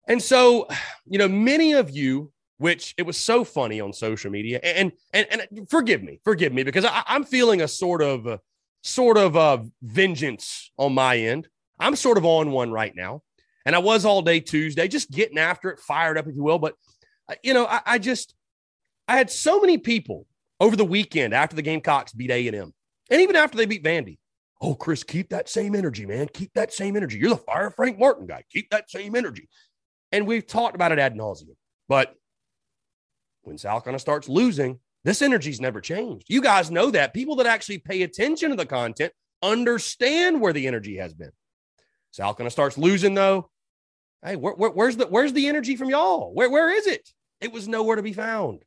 And 0.07 0.21
so, 0.21 0.67
you 1.05 1.17
know, 1.17 1.27
many 1.27 1.73
of 1.73 1.91
you, 1.91 2.31
which 2.57 2.93
it 2.97 3.03
was 3.03 3.17
so 3.17 3.43
funny 3.43 3.81
on 3.81 3.93
social 3.93 4.31
media, 4.31 4.59
and 4.63 4.91
and 5.13 5.27
and 5.31 5.69
forgive 5.69 6.03
me, 6.03 6.19
forgive 6.23 6.53
me, 6.53 6.63
because 6.63 6.85
I, 6.85 7.03
am 7.07 7.23
feeling 7.23 7.61
a 7.61 7.67
sort 7.67 8.01
of 8.01 8.27
uh, 8.27 8.37
sort 8.83 9.17
of 9.17 9.35
uh, 9.35 9.59
vengeance 9.81 10.71
on 10.77 10.93
my 10.93 11.17
end. 11.17 11.47
I'm 11.79 11.95
sort 11.95 12.17
of 12.17 12.25
on 12.25 12.51
one 12.51 12.71
right 12.71 12.95
now, 12.95 13.23
and 13.65 13.75
I 13.75 13.79
was 13.79 14.05
all 14.05 14.21
day 14.21 14.39
Tuesday, 14.39 14.87
just 14.87 15.11
getting 15.11 15.37
after 15.37 15.69
it, 15.69 15.79
fired 15.79 16.17
up, 16.17 16.27
if 16.27 16.35
you 16.35 16.43
will. 16.43 16.59
But 16.59 16.75
uh, 17.29 17.35
you 17.43 17.53
know, 17.53 17.65
I, 17.65 17.81
I 17.85 17.97
just 17.99 18.35
I 19.07 19.17
had 19.17 19.31
so 19.31 19.59
many 19.59 19.77
people 19.77 20.27
over 20.59 20.75
the 20.75 20.85
weekend 20.85 21.33
after 21.33 21.55
the 21.55 21.61
Gamecocks 21.63 22.13
beat 22.13 22.31
A 22.31 22.47
and 22.47 22.55
M, 22.55 22.73
and 23.09 23.21
even 23.21 23.35
after 23.35 23.57
they 23.57 23.65
beat 23.65 23.83
Vandy. 23.83 24.17
Oh, 24.63 24.75
Chris, 24.75 25.03
keep 25.03 25.29
that 25.29 25.49
same 25.49 25.73
energy, 25.73 26.05
man. 26.05 26.27
Keep 26.31 26.53
that 26.53 26.71
same 26.71 26.95
energy. 26.95 27.17
You're 27.17 27.31
the 27.31 27.37
fire 27.37 27.71
Frank 27.71 27.97
Martin 27.97 28.27
guy. 28.27 28.43
Keep 28.51 28.69
that 28.69 28.91
same 28.91 29.15
energy. 29.15 29.49
And 30.11 30.27
we've 30.27 30.45
talked 30.45 30.75
about 30.75 30.91
it 30.91 30.99
ad 30.99 31.15
nauseum. 31.15 31.55
But 31.87 32.15
when 33.43 33.57
South 33.57 33.83
Carolina 33.83 33.99
starts 33.99 34.29
losing, 34.29 34.79
this 35.03 35.21
energy's 35.21 35.61
never 35.61 35.81
changed. 35.81 36.27
You 36.29 36.41
guys 36.41 36.69
know 36.69 36.91
that. 36.91 37.13
People 37.13 37.37
that 37.37 37.47
actually 37.47 37.79
pay 37.79 38.03
attention 38.03 38.49
to 38.51 38.55
the 38.55 38.65
content 38.65 39.13
understand 39.41 40.39
where 40.39 40.53
the 40.53 40.67
energy 40.67 40.97
has 40.97 41.13
been. 41.13 41.31
South 42.11 42.37
Carolina 42.37 42.51
starts 42.51 42.77
losing 42.77 43.13
though. 43.13 43.49
Hey, 44.23 44.35
where, 44.35 44.53
where, 44.53 44.69
where's 44.69 44.97
the 44.97 45.07
where's 45.07 45.33
the 45.33 45.47
energy 45.47 45.75
from 45.75 45.89
y'all? 45.89 46.33
Where 46.33 46.49
where 46.49 46.69
is 46.69 46.85
it? 46.85 47.09
It 47.39 47.51
was 47.51 47.67
nowhere 47.67 47.95
to 47.95 48.03
be 48.03 48.13
found. 48.13 48.63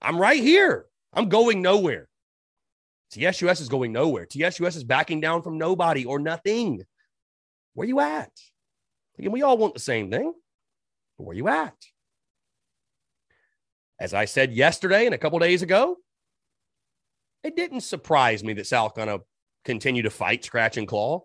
I'm 0.00 0.18
right 0.18 0.42
here. 0.42 0.86
I'm 1.12 1.28
going 1.28 1.60
nowhere. 1.60 2.08
TSUS 3.12 3.60
is 3.60 3.68
going 3.68 3.92
nowhere. 3.92 4.26
TSUS 4.26 4.76
is 4.76 4.84
backing 4.84 5.20
down 5.20 5.42
from 5.42 5.58
nobody 5.58 6.04
or 6.04 6.18
nothing. 6.18 6.82
Where 7.74 7.86
you 7.86 8.00
at? 8.00 8.32
Again, 9.18 9.32
we 9.32 9.42
all 9.42 9.58
want 9.58 9.74
the 9.74 9.80
same 9.80 10.10
thing. 10.10 10.32
But 11.18 11.24
where 11.24 11.36
you 11.36 11.48
at? 11.48 11.74
As 13.98 14.12
I 14.12 14.26
said 14.26 14.52
yesterday 14.52 15.06
and 15.06 15.14
a 15.14 15.18
couple 15.18 15.38
days 15.38 15.62
ago, 15.62 15.96
it 17.42 17.56
didn't 17.56 17.80
surprise 17.80 18.44
me 18.44 18.52
that 18.54 18.66
South 18.66 18.94
going 18.94 19.08
to 19.08 19.20
continue 19.64 20.02
to 20.02 20.10
fight, 20.10 20.44
scratch, 20.44 20.76
and 20.76 20.86
claw. 20.86 21.22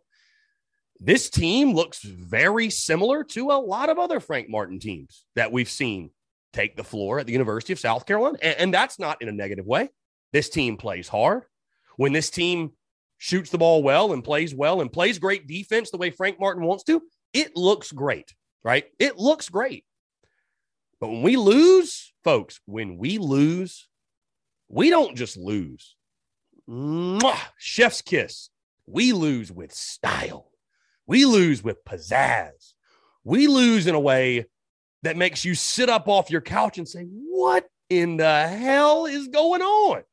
This 1.00 1.30
team 1.30 1.74
looks 1.74 2.04
very 2.04 2.70
similar 2.70 3.24
to 3.26 3.50
a 3.50 3.60
lot 3.60 3.90
of 3.90 3.98
other 3.98 4.20
Frank 4.20 4.50
Martin 4.50 4.80
teams 4.80 5.26
that 5.36 5.52
we've 5.52 5.70
seen 5.70 6.12
take 6.54 6.76
the 6.76 6.84
floor 6.84 7.20
at 7.20 7.26
the 7.26 7.32
University 7.32 7.74
of 7.74 7.80
South 7.80 8.06
Carolina. 8.06 8.38
And, 8.42 8.58
and 8.58 8.74
that's 8.74 9.00
not 9.00 9.22
in 9.22 9.28
a 9.28 9.32
negative 9.32 9.66
way. 9.66 9.90
This 10.32 10.50
team 10.50 10.78
plays 10.78 11.08
hard. 11.08 11.44
When 11.98 12.14
this 12.14 12.30
team 12.30 12.72
shoots 13.18 13.50
the 13.50 13.58
ball 13.58 13.84
well 13.84 14.14
and 14.14 14.24
plays 14.24 14.54
well 14.54 14.82
and 14.82 14.92
plays 14.92 15.20
great 15.20 15.48
defense 15.48 15.92
the 15.92 15.98
way 15.98 16.10
Frank 16.10 16.40
Martin 16.40 16.64
wants 16.64 16.84
to, 16.86 17.02
it 17.34 17.56
looks 17.56 17.92
great, 17.92 18.34
right? 18.64 18.86
It 19.00 19.18
looks 19.18 19.50
great. 19.50 19.86
But 21.00 21.10
when 21.10 21.24
we 21.24 21.36
lose, 21.36 22.14
folks, 22.24 22.60
when 22.66 22.98
we 22.98 23.18
lose, 23.18 23.88
we 24.70 24.90
don't 24.90 25.16
just 25.16 25.36
lose. 25.36 25.96
Mwah, 26.70 27.40
chef's 27.58 28.02
kiss. 28.02 28.50
We 28.86 29.14
lose 29.14 29.52
with 29.52 29.74
style. 29.74 30.52
We 31.08 31.26
lose 31.26 31.64
with 31.64 31.84
pizzazz. 31.84 32.74
We 33.24 33.48
lose 33.48 33.88
in 33.88 33.96
a 33.96 34.00
way 34.00 34.46
that 35.04 35.18
makes 35.18 35.44
you 35.44 35.56
sit 35.56 35.90
up 35.90 36.08
off 36.08 36.30
your 36.30 36.42
couch 36.42 36.78
and 36.78 36.88
say, 36.88 37.04
What 37.04 37.66
in 37.90 38.18
the 38.18 38.48
hell 38.48 39.06
is 39.06 39.28
going 39.28 39.62
on? 39.62 40.04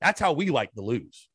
That's 0.00 0.20
how 0.20 0.32
we 0.32 0.50
like 0.50 0.72
to 0.72 0.82
lose. 0.82 1.28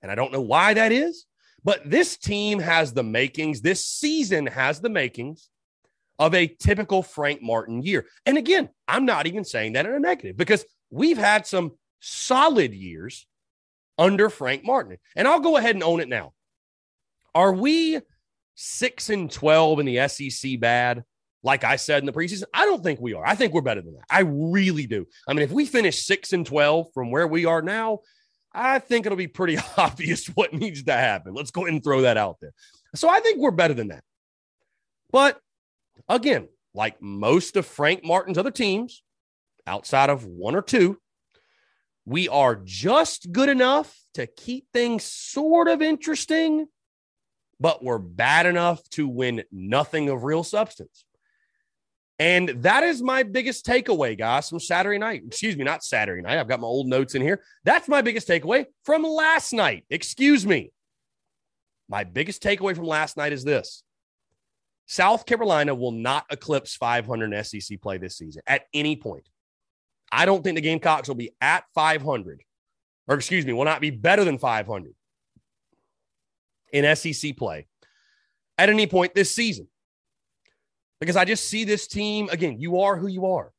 And 0.00 0.10
I 0.10 0.14
don't 0.14 0.32
know 0.32 0.40
why 0.40 0.74
that 0.74 0.92
is, 0.92 1.26
but 1.64 1.88
this 1.88 2.16
team 2.16 2.58
has 2.58 2.92
the 2.92 3.02
makings, 3.02 3.60
this 3.60 3.84
season 3.84 4.46
has 4.46 4.80
the 4.80 4.88
makings 4.88 5.48
of 6.18 6.34
a 6.34 6.46
typical 6.46 7.02
Frank 7.02 7.42
Martin 7.42 7.82
year. 7.82 8.06
And 8.26 8.38
again, 8.38 8.68
I'm 8.86 9.04
not 9.04 9.26
even 9.26 9.44
saying 9.44 9.72
that 9.74 9.86
in 9.86 9.92
a 9.92 10.00
negative 10.00 10.36
because 10.36 10.64
we've 10.90 11.18
had 11.18 11.46
some 11.46 11.72
solid 12.00 12.74
years 12.74 13.26
under 13.98 14.28
Frank 14.28 14.64
Martin. 14.64 14.98
And 15.16 15.26
I'll 15.26 15.40
go 15.40 15.56
ahead 15.56 15.74
and 15.74 15.84
own 15.84 16.00
it 16.00 16.08
now. 16.08 16.32
Are 17.34 17.52
we 17.52 18.00
6 18.54 19.10
and 19.10 19.30
12 19.30 19.80
in 19.80 19.86
the 19.86 20.08
SEC 20.08 20.60
bad? 20.60 21.04
Like 21.44 21.64
I 21.64 21.76
said 21.76 22.00
in 22.00 22.06
the 22.06 22.12
preseason, 22.12 22.44
I 22.54 22.66
don't 22.66 22.82
think 22.82 23.00
we 23.00 23.14
are. 23.14 23.26
I 23.26 23.34
think 23.34 23.52
we're 23.52 23.62
better 23.62 23.82
than 23.82 23.94
that. 23.94 24.04
I 24.08 24.20
really 24.20 24.86
do. 24.86 25.06
I 25.26 25.32
mean, 25.32 25.42
if 25.42 25.50
we 25.50 25.66
finish 25.66 26.04
6 26.04 26.32
and 26.34 26.46
12 26.46 26.92
from 26.94 27.10
where 27.10 27.26
we 27.26 27.46
are 27.46 27.62
now, 27.62 28.00
I 28.54 28.78
think 28.78 29.06
it'll 29.06 29.16
be 29.16 29.28
pretty 29.28 29.58
obvious 29.76 30.26
what 30.26 30.52
needs 30.52 30.82
to 30.84 30.92
happen. 30.92 31.34
Let's 31.34 31.50
go 31.50 31.62
ahead 31.62 31.74
and 31.74 31.84
throw 31.84 32.02
that 32.02 32.16
out 32.16 32.38
there. 32.40 32.52
So 32.94 33.08
I 33.08 33.20
think 33.20 33.38
we're 33.38 33.50
better 33.50 33.74
than 33.74 33.88
that. 33.88 34.04
But 35.10 35.40
again, 36.08 36.48
like 36.74 37.00
most 37.00 37.56
of 37.56 37.66
Frank 37.66 38.04
Martin's 38.04 38.38
other 38.38 38.50
teams, 38.50 39.02
outside 39.66 40.10
of 40.10 40.24
one 40.24 40.54
or 40.54 40.62
two, 40.62 40.98
we 42.04 42.28
are 42.28 42.56
just 42.56 43.30
good 43.30 43.48
enough 43.48 43.96
to 44.14 44.26
keep 44.26 44.66
things 44.72 45.04
sort 45.04 45.68
of 45.68 45.80
interesting, 45.80 46.66
but 47.60 47.84
we're 47.84 47.98
bad 47.98 48.46
enough 48.46 48.82
to 48.90 49.06
win 49.06 49.44
nothing 49.52 50.08
of 50.08 50.24
real 50.24 50.42
substance. 50.42 51.04
And 52.18 52.50
that 52.62 52.84
is 52.84 53.02
my 53.02 53.22
biggest 53.22 53.66
takeaway, 53.66 54.16
guys, 54.16 54.48
from 54.48 54.60
Saturday 54.60 54.98
night. 54.98 55.22
Excuse 55.26 55.56
me, 55.56 55.64
not 55.64 55.82
Saturday 55.82 56.22
night. 56.22 56.38
I've 56.38 56.48
got 56.48 56.60
my 56.60 56.66
old 56.66 56.86
notes 56.86 57.14
in 57.14 57.22
here. 57.22 57.42
That's 57.64 57.88
my 57.88 58.02
biggest 58.02 58.28
takeaway 58.28 58.66
from 58.84 59.02
last 59.02 59.52
night. 59.52 59.84
Excuse 59.90 60.46
me. 60.46 60.70
My 61.88 62.04
biggest 62.04 62.42
takeaway 62.42 62.76
from 62.76 62.86
last 62.86 63.16
night 63.16 63.32
is 63.32 63.44
this 63.44 63.82
South 64.86 65.26
Carolina 65.26 65.74
will 65.74 65.92
not 65.92 66.26
eclipse 66.30 66.76
500 66.76 67.32
in 67.32 67.44
SEC 67.44 67.80
play 67.80 67.98
this 67.98 68.16
season 68.16 68.42
at 68.46 68.62
any 68.72 68.96
point. 68.96 69.28
I 70.10 70.26
don't 70.26 70.44
think 70.44 70.56
the 70.56 70.60
Gamecocks 70.60 71.08
will 71.08 71.14
be 71.14 71.32
at 71.40 71.64
500, 71.74 72.42
or 73.08 73.16
excuse 73.16 73.46
me, 73.46 73.52
will 73.52 73.64
not 73.64 73.80
be 73.80 73.90
better 73.90 74.24
than 74.24 74.38
500 74.38 74.94
in 76.72 76.96
SEC 76.96 77.36
play 77.36 77.66
at 78.58 78.68
any 78.68 78.86
point 78.86 79.14
this 79.14 79.34
season. 79.34 79.68
Because 81.02 81.16
I 81.16 81.24
just 81.24 81.48
see 81.48 81.64
this 81.64 81.88
team 81.88 82.28
again, 82.30 82.60
you 82.60 82.82
are 82.82 82.96
who 82.96 83.08
you 83.08 83.26
are. 83.26 83.50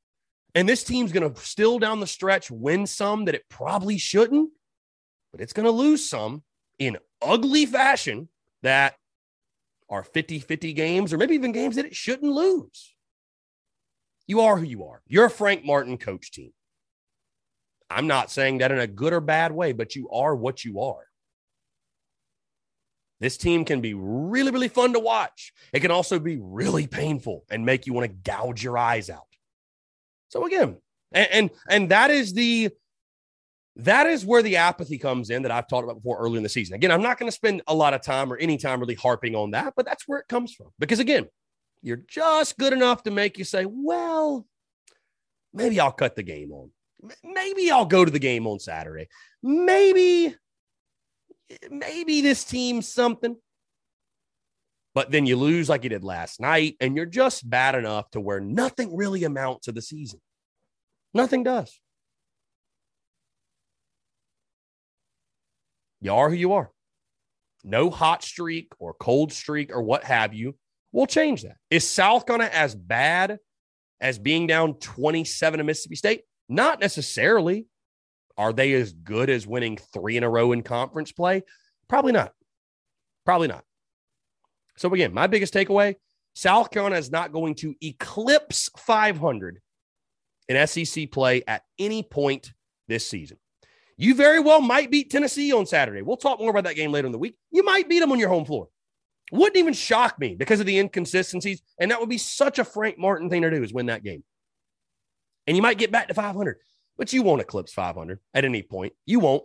And 0.55 0.67
this 0.67 0.81
team's 0.81 1.11
going 1.11 1.29
to 1.29 1.41
still 1.41 1.77
down 1.77 1.99
the 1.99 2.07
stretch 2.07 2.49
win 2.49 2.87
some 2.87 3.25
that 3.25 3.35
it 3.35 3.43
probably 3.49 3.97
shouldn't, 3.97 4.49
but 5.29 5.41
it's 5.41 5.51
going 5.51 5.65
to 5.65 5.71
lose 5.71 6.07
some 6.07 6.43
in 6.79 6.97
ugly 7.21 7.65
fashion 7.65 8.29
that 8.61 8.95
are 9.89 10.05
50 10.05 10.39
50 10.39 10.71
games 10.71 11.11
or 11.11 11.17
maybe 11.17 11.35
even 11.35 11.51
games 11.51 11.75
that 11.75 11.83
it 11.83 11.93
shouldn't 11.93 12.31
lose. 12.31 12.95
You 14.25 14.39
are 14.39 14.55
who 14.55 14.63
you 14.63 14.85
are. 14.85 15.01
You're 15.09 15.25
a 15.25 15.29
Frank 15.29 15.65
Martin 15.65 15.97
coach 15.97 16.31
team. 16.31 16.53
I'm 17.89 18.07
not 18.07 18.31
saying 18.31 18.59
that 18.59 18.71
in 18.71 18.79
a 18.79 18.87
good 18.87 19.11
or 19.11 19.19
bad 19.19 19.51
way, 19.51 19.73
but 19.73 19.97
you 19.97 20.09
are 20.11 20.33
what 20.33 20.63
you 20.63 20.79
are. 20.79 21.07
This 23.23 23.37
team 23.37 23.63
can 23.63 23.79
be 23.79 23.93
really, 23.93 24.51
really 24.51 24.67
fun 24.67 24.91
to 24.91 24.99
watch. 24.99 25.53
It 25.71 25.79
can 25.79 25.91
also 25.91 26.19
be 26.19 26.35
really 26.41 26.87
painful 26.87 27.45
and 27.49 27.65
make 27.65 27.87
you 27.87 27.93
want 27.93 28.05
to 28.05 28.13
gouge 28.29 28.61
your 28.61 28.77
eyes 28.77 29.09
out. 29.09 29.27
So 30.27 30.45
again, 30.45 30.75
and, 31.13 31.29
and 31.31 31.49
and, 31.69 31.89
that 31.91 32.11
is 32.11 32.33
the 32.33 32.69
that 33.77 34.07
is 34.07 34.25
where 34.25 34.41
the 34.41 34.57
apathy 34.57 34.97
comes 34.97 35.29
in 35.29 35.43
that 35.43 35.51
I've 35.53 35.69
talked 35.69 35.85
about 35.85 35.95
before 35.95 36.17
early 36.17 36.35
in 36.35 36.43
the 36.43 36.49
season. 36.49 36.75
Again, 36.75 36.91
I'm 36.91 37.01
not 37.01 37.17
going 37.17 37.29
to 37.29 37.33
spend 37.35 37.61
a 37.65 37.73
lot 37.73 37.93
of 37.93 38.01
time 38.01 38.33
or 38.33 38.35
any 38.35 38.57
time 38.57 38.81
really 38.81 38.93
harping 38.93 39.35
on 39.35 39.51
that, 39.51 39.71
but 39.77 39.85
that's 39.85 40.05
where 40.05 40.19
it 40.19 40.27
comes 40.27 40.53
from. 40.53 40.67
Because 40.77 40.99
again, 40.99 41.29
you're 41.81 42.03
just 42.05 42.57
good 42.57 42.73
enough 42.73 43.03
to 43.03 43.11
make 43.11 43.37
you 43.37 43.45
say, 43.45 43.65
well, 43.65 44.45
maybe 45.53 45.79
I'll 45.79 45.93
cut 45.93 46.17
the 46.17 46.23
game 46.23 46.51
on. 46.51 46.71
Maybe 47.23 47.71
I'll 47.71 47.85
go 47.85 48.03
to 48.03 48.11
the 48.11 48.19
game 48.19 48.47
on 48.47 48.59
Saturday. 48.59 49.07
Maybe, 49.41 50.35
maybe 51.69 52.21
this 52.21 52.43
team's 52.43 52.87
something. 52.87 53.35
But 54.95 55.09
then 55.09 55.25
you 55.25 55.37
lose 55.37 55.69
like 55.69 55.83
you 55.83 55.89
did 55.89 56.03
last 56.03 56.39
night, 56.39 56.75
and 56.79 56.95
you're 56.95 57.05
just 57.05 57.49
bad 57.49 57.73
enough 57.73 58.11
to 58.11 58.19
where 58.19 58.39
nothing 58.39 58.95
really 58.95 59.23
amounts 59.23 59.65
to 59.65 59.71
the 59.71 59.81
season. 59.81 60.21
Nothing 61.13 61.43
does. 61.43 61.79
You 66.01 66.13
are 66.13 66.29
who 66.29 66.35
you 66.35 66.53
are. 66.53 66.69
No 67.63 67.89
hot 67.89 68.23
streak 68.23 68.73
or 68.77 68.93
cold 68.93 69.31
streak 69.31 69.71
or 69.73 69.81
what 69.81 70.03
have 70.03 70.33
you 70.33 70.55
We'll 70.93 71.07
change 71.07 71.41
that. 71.41 71.57
Is 71.71 71.89
South 71.89 72.25
Carolina 72.25 72.51
as 72.53 72.75
bad 72.75 73.39
as 73.99 74.19
being 74.19 74.45
down 74.47 74.75
27 74.75 75.57
to 75.57 75.63
Mississippi 75.63 75.95
State? 75.95 76.21
Not 76.47 76.79
necessarily. 76.79 77.65
Are 78.37 78.53
they 78.53 78.73
as 78.73 78.93
good 78.93 79.29
as 79.29 79.45
winning 79.45 79.77
three 79.77 80.17
in 80.17 80.23
a 80.23 80.29
row 80.29 80.51
in 80.51 80.63
conference 80.63 81.11
play? 81.11 81.43
Probably 81.87 82.11
not. 82.11 82.33
Probably 83.25 83.47
not. 83.47 83.63
So, 84.77 84.91
again, 84.93 85.13
my 85.13 85.27
biggest 85.27 85.53
takeaway 85.53 85.95
South 86.33 86.71
Carolina 86.71 86.97
is 86.97 87.11
not 87.11 87.31
going 87.31 87.55
to 87.55 87.75
eclipse 87.81 88.69
500 88.77 89.59
in 90.49 90.67
SEC 90.67 91.11
play 91.11 91.43
at 91.47 91.63
any 91.77 92.03
point 92.03 92.51
this 92.87 93.07
season. 93.07 93.37
You 93.97 94.15
very 94.15 94.39
well 94.39 94.59
might 94.59 94.89
beat 94.89 95.11
Tennessee 95.11 95.53
on 95.53 95.65
Saturday. 95.65 96.01
We'll 96.01 96.17
talk 96.17 96.39
more 96.39 96.49
about 96.49 96.63
that 96.63 96.75
game 96.75 96.91
later 96.91 97.05
in 97.05 97.11
the 97.11 97.19
week. 97.19 97.37
You 97.51 97.63
might 97.63 97.87
beat 97.87 97.99
them 97.99 98.11
on 98.11 98.19
your 98.19 98.29
home 98.29 98.45
floor. 98.45 98.69
Wouldn't 99.31 99.57
even 99.57 99.73
shock 99.73 100.19
me 100.19 100.35
because 100.35 100.59
of 100.59 100.65
the 100.65 100.79
inconsistencies. 100.79 101.61
And 101.79 101.91
that 101.91 101.99
would 101.99 102.09
be 102.09 102.17
such 102.17 102.59
a 102.59 102.65
Frank 102.65 102.97
Martin 102.97 103.29
thing 103.29 103.43
to 103.43 103.51
do 103.51 103.63
is 103.63 103.73
win 103.73 103.85
that 103.87 104.03
game. 104.03 104.23
And 105.45 105.55
you 105.55 105.61
might 105.61 105.77
get 105.77 105.91
back 105.91 106.07
to 106.07 106.13
500, 106.13 106.57
but 106.97 107.13
you 107.13 107.23
won't 107.23 107.41
eclipse 107.41 107.73
500 107.73 108.19
at 108.33 108.45
any 108.45 108.61
point. 108.61 108.93
You 109.05 109.19
won't. 109.19 109.43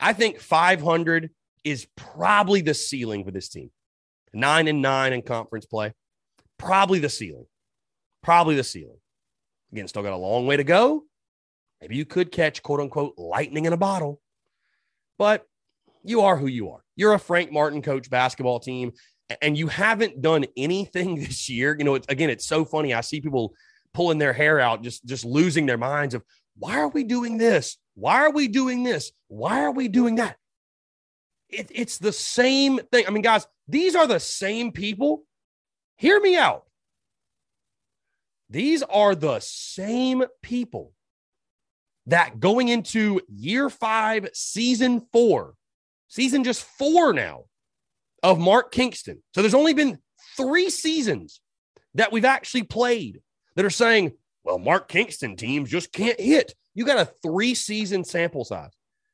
I 0.00 0.12
think 0.12 0.38
500 0.38 1.30
is 1.64 1.86
probably 1.96 2.60
the 2.60 2.74
ceiling 2.74 3.24
for 3.24 3.30
this 3.30 3.48
team. 3.48 3.70
Nine 4.32 4.68
and 4.68 4.82
nine 4.82 5.12
in 5.12 5.22
conference 5.22 5.66
play. 5.66 5.92
Probably 6.58 6.98
the 6.98 7.08
ceiling. 7.08 7.46
Probably 8.22 8.56
the 8.56 8.64
ceiling. 8.64 8.98
Again, 9.72 9.88
still 9.88 10.02
got 10.02 10.12
a 10.12 10.16
long 10.16 10.46
way 10.46 10.56
to 10.56 10.64
go. 10.64 11.04
Maybe 11.80 11.96
you 11.96 12.04
could 12.04 12.32
catch 12.32 12.62
quote 12.62 12.80
unquote 12.80 13.14
lightning 13.16 13.64
in 13.64 13.72
a 13.72 13.76
bottle, 13.76 14.20
but 15.18 15.46
you 16.02 16.22
are 16.22 16.36
who 16.36 16.46
you 16.46 16.70
are. 16.70 16.82
You're 16.96 17.14
a 17.14 17.18
Frank 17.18 17.52
Martin 17.52 17.82
coach 17.82 18.10
basketball 18.10 18.60
team, 18.60 18.92
and 19.42 19.56
you 19.56 19.68
haven't 19.68 20.20
done 20.20 20.46
anything 20.56 21.14
this 21.20 21.48
year. 21.48 21.76
You 21.78 21.84
know, 21.84 21.94
it's, 21.94 22.08
again, 22.08 22.30
it's 22.30 22.46
so 22.46 22.64
funny. 22.64 22.94
I 22.94 23.02
see 23.02 23.20
people 23.20 23.54
pulling 23.94 24.18
their 24.18 24.32
hair 24.32 24.58
out, 24.58 24.82
just 24.82 25.04
just 25.04 25.24
losing 25.24 25.66
their 25.66 25.78
minds 25.78 26.14
of 26.14 26.24
why 26.58 26.78
are 26.78 26.88
we 26.88 27.04
doing 27.04 27.38
this? 27.38 27.76
Why 27.94 28.20
are 28.20 28.30
we 28.30 28.48
doing 28.48 28.82
this? 28.82 29.12
Why 29.28 29.62
are 29.62 29.72
we 29.72 29.88
doing 29.88 30.16
that? 30.16 30.36
It, 31.48 31.70
it's 31.74 31.98
the 31.98 32.12
same 32.12 32.78
thing. 32.92 33.06
I 33.06 33.10
mean, 33.10 33.22
guys, 33.22 33.46
these 33.66 33.94
are 33.94 34.06
the 34.06 34.20
same 34.20 34.72
people. 34.72 35.24
Hear 35.96 36.20
me 36.20 36.36
out. 36.36 36.64
These 38.50 38.82
are 38.82 39.14
the 39.14 39.40
same 39.40 40.24
people 40.42 40.92
that 42.06 42.40
going 42.40 42.68
into 42.68 43.20
year 43.28 43.68
five, 43.68 44.28
season 44.32 45.06
four, 45.12 45.54
season 46.08 46.44
just 46.44 46.64
four 46.64 47.12
now 47.12 47.44
of 48.22 48.38
Mark 48.38 48.72
Kingston. 48.72 49.22
So 49.34 49.42
there's 49.42 49.54
only 49.54 49.74
been 49.74 49.98
three 50.36 50.70
seasons 50.70 51.40
that 51.94 52.12
we've 52.12 52.24
actually 52.24 52.62
played 52.62 53.20
that 53.56 53.64
are 53.64 53.70
saying, 53.70 54.12
well, 54.48 54.58
Mark 54.58 54.88
Kingston 54.88 55.36
teams 55.36 55.70
just 55.70 55.92
can't 55.92 56.18
hit. 56.18 56.54
You 56.74 56.86
got 56.86 56.98
a 56.98 57.12
three 57.22 57.54
season 57.54 58.02
sample 58.02 58.46
size. 58.46 58.70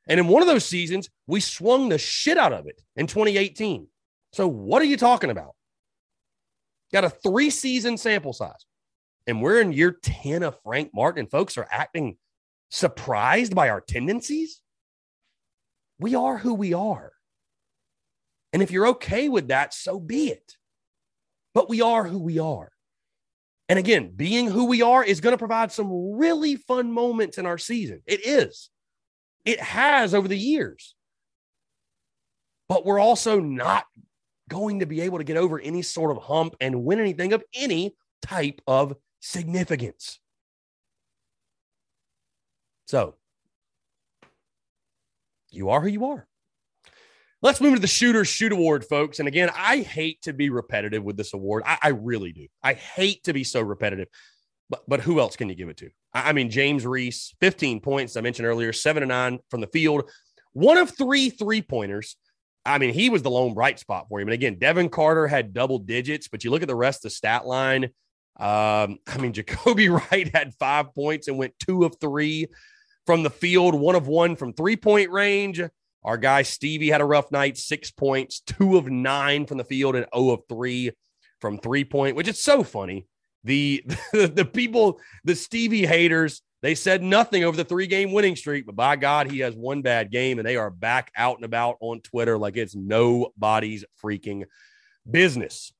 And 0.07 0.17
in 0.17 0.29
one 0.29 0.41
of 0.41 0.47
those 0.47 0.63
seasons, 0.63 1.09
we 1.27 1.41
swung 1.41 1.89
the 1.89 1.97
shit 1.97 2.37
out 2.37 2.53
of 2.53 2.67
it 2.67 2.81
in 2.95 3.05
2018. 3.05 3.85
So 4.31 4.47
what 4.47 4.81
are 4.81 4.85
you 4.85 4.95
talking 4.95 5.29
about? 5.29 5.55
Got 6.93 7.03
a 7.03 7.09
three 7.09 7.49
season 7.49 7.97
sample 7.97 8.31
size. 8.31 8.65
And 9.27 9.41
we're 9.41 9.59
in 9.59 9.73
year 9.73 9.91
10 10.01 10.41
of 10.41 10.57
Frank 10.63 10.91
Martin, 10.93 11.19
and 11.19 11.29
folks 11.29 11.57
are 11.57 11.67
acting 11.69 12.15
surprised 12.69 13.53
by 13.53 13.67
our 13.67 13.81
tendencies. 13.81 14.61
We 15.99 16.15
are 16.15 16.37
who 16.37 16.53
we 16.53 16.73
are. 16.73 17.11
And 18.53 18.63
if 18.63 18.71
you're 18.71 18.87
okay 18.87 19.27
with 19.27 19.49
that, 19.49 19.73
so 19.73 19.99
be 19.99 20.29
it. 20.29 20.55
But 21.53 21.67
we 21.67 21.81
are 21.81 22.05
who 22.05 22.19
we 22.19 22.39
are. 22.39 22.71
And 23.67 23.79
again, 23.79 24.11
being 24.15 24.47
who 24.47 24.65
we 24.65 24.81
are 24.81 25.03
is 25.03 25.21
going 25.21 25.33
to 25.33 25.37
provide 25.37 25.71
some 25.71 26.17
really 26.17 26.55
fun 26.55 26.91
moments 26.91 27.37
in 27.37 27.45
our 27.45 27.57
season. 27.57 28.01
It 28.05 28.25
is. 28.25 28.69
It 29.43 29.59
has 29.59 30.13
over 30.13 30.27
the 30.27 30.37
years. 30.37 30.95
But 32.69 32.85
we're 32.85 32.99
also 32.99 33.39
not 33.39 33.85
going 34.49 34.79
to 34.79 34.85
be 34.85 35.01
able 35.01 35.17
to 35.17 35.23
get 35.23 35.37
over 35.37 35.59
any 35.59 35.81
sort 35.81 36.15
of 36.15 36.23
hump 36.23 36.55
and 36.59 36.83
win 36.83 36.99
anything 36.99 37.33
of 37.33 37.43
any 37.53 37.95
type 38.21 38.61
of 38.67 38.95
significance. 39.19 40.19
So, 42.87 43.15
you 45.49 45.69
are 45.69 45.81
who 45.81 45.87
you 45.87 46.05
are. 46.05 46.27
Let's 47.45 47.61
move 47.61 47.75
to 47.75 47.79
the 47.79 47.85
Shooter 47.85 48.25
Shoot 48.25 48.53
Award, 48.53 48.85
folks. 48.85 49.19
And 49.19 49.27
again, 49.27 49.51
I 49.55 49.81
hate 49.81 50.19
to 50.23 50.33
be 50.33 50.49
repetitive 50.49 51.03
with 51.03 51.15
this 51.15 51.35
award. 51.35 51.61
I, 51.63 51.77
I, 51.79 51.87
really 51.89 52.31
do. 52.31 52.47
I 52.63 52.73
hate 52.73 53.23
to 53.25 53.33
be 53.33 53.43
so 53.43 53.61
repetitive. 53.61 54.07
But 54.67 54.81
but 54.87 55.01
who 55.01 55.19
else 55.19 55.35
can 55.35 55.47
you 55.47 55.53
give 55.53 55.69
it 55.69 55.77
to? 55.77 55.91
I, 56.11 56.29
I 56.29 56.33
mean, 56.33 56.49
James 56.49 56.87
Reese, 56.87 57.35
15 57.41 57.81
points, 57.81 58.17
I 58.17 58.21
mentioned 58.21 58.47
earlier, 58.47 58.73
seven 58.73 59.01
to 59.01 59.07
nine 59.07 59.37
from 59.51 59.61
the 59.61 59.67
field, 59.67 60.09
one 60.53 60.79
of 60.79 60.97
three 60.97 61.29
three 61.29 61.61
pointers. 61.61 62.15
I 62.65 62.79
mean, 62.79 62.95
he 62.95 63.11
was 63.11 63.21
the 63.21 63.29
lone 63.29 63.53
bright 63.53 63.77
spot 63.77 64.07
for 64.09 64.19
him. 64.19 64.27
And 64.27 64.33
again, 64.33 64.57
Devin 64.57 64.89
Carter 64.89 65.27
had 65.27 65.53
double 65.53 65.77
digits, 65.77 66.27
but 66.27 66.43
you 66.43 66.49
look 66.49 66.63
at 66.63 66.67
the 66.67 66.73
rest 66.73 67.05
of 67.05 67.11
the 67.11 67.15
stat 67.15 67.45
line. 67.45 67.83
Um, 68.39 68.97
I 69.07 69.19
mean, 69.19 69.33
Jacobi 69.33 69.87
Wright 70.11 70.35
had 70.35 70.55
five 70.55 70.95
points 70.95 71.27
and 71.27 71.37
went 71.37 71.53
two 71.59 71.83
of 71.83 71.95
three 72.01 72.47
from 73.05 73.21
the 73.21 73.29
field, 73.29 73.75
one 73.75 73.93
of 73.93 74.07
one 74.07 74.35
from 74.35 74.51
three 74.51 74.77
point 74.77 75.11
range. 75.11 75.61
Our 76.05 76.17
guy 76.17 76.43
Stevie 76.43 76.91
had 76.91 77.01
a 77.01 77.05
rough 77.05 77.31
night, 77.31 77.57
six 77.57 77.89
points, 77.89 78.39
two 78.39 78.77
of 78.77 78.87
nine 78.87 79.47
from 79.47 79.57
the 79.57 79.63
field, 79.63 79.95
and 79.95 80.05
0 80.15 80.29
of 80.29 80.43
three 80.47 80.91
from 81.41 81.57
three 81.57 81.83
point, 81.83 82.15
which 82.15 82.27
is 82.27 82.39
so 82.39 82.63
funny. 82.63 83.07
The, 83.43 83.83
the, 84.13 84.27
the 84.35 84.45
people, 84.45 84.99
the 85.23 85.35
Stevie 85.35 85.85
haters, 85.85 86.43
they 86.61 86.75
said 86.75 87.01
nothing 87.01 87.43
over 87.43 87.57
the 87.57 87.65
three 87.65 87.87
game 87.87 88.11
winning 88.11 88.35
streak, 88.35 88.67
but 88.67 88.75
by 88.75 88.95
God, 88.97 89.31
he 89.31 89.39
has 89.39 89.55
one 89.55 89.81
bad 89.81 90.11
game, 90.11 90.37
and 90.37 90.47
they 90.47 90.57
are 90.57 90.69
back 90.69 91.11
out 91.17 91.37
and 91.37 91.45
about 91.45 91.77
on 91.79 92.01
Twitter 92.01 92.37
like 92.37 92.55
it's 92.55 92.75
nobody's 92.75 93.83
freaking 94.03 94.45
business. 95.09 95.73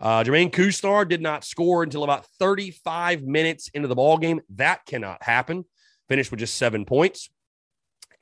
Uh, 0.00 0.24
Jermaine 0.24 0.50
Couisnard 0.50 1.08
did 1.08 1.20
not 1.20 1.44
score 1.44 1.84
until 1.84 2.02
about 2.02 2.26
35 2.40 3.22
minutes 3.22 3.70
into 3.72 3.86
the 3.86 3.94
ball 3.94 4.18
game. 4.18 4.40
That 4.56 4.84
cannot 4.84 5.22
happen. 5.22 5.64
Finished 6.08 6.32
with 6.32 6.40
just 6.40 6.54
seven 6.56 6.84
points. 6.84 7.30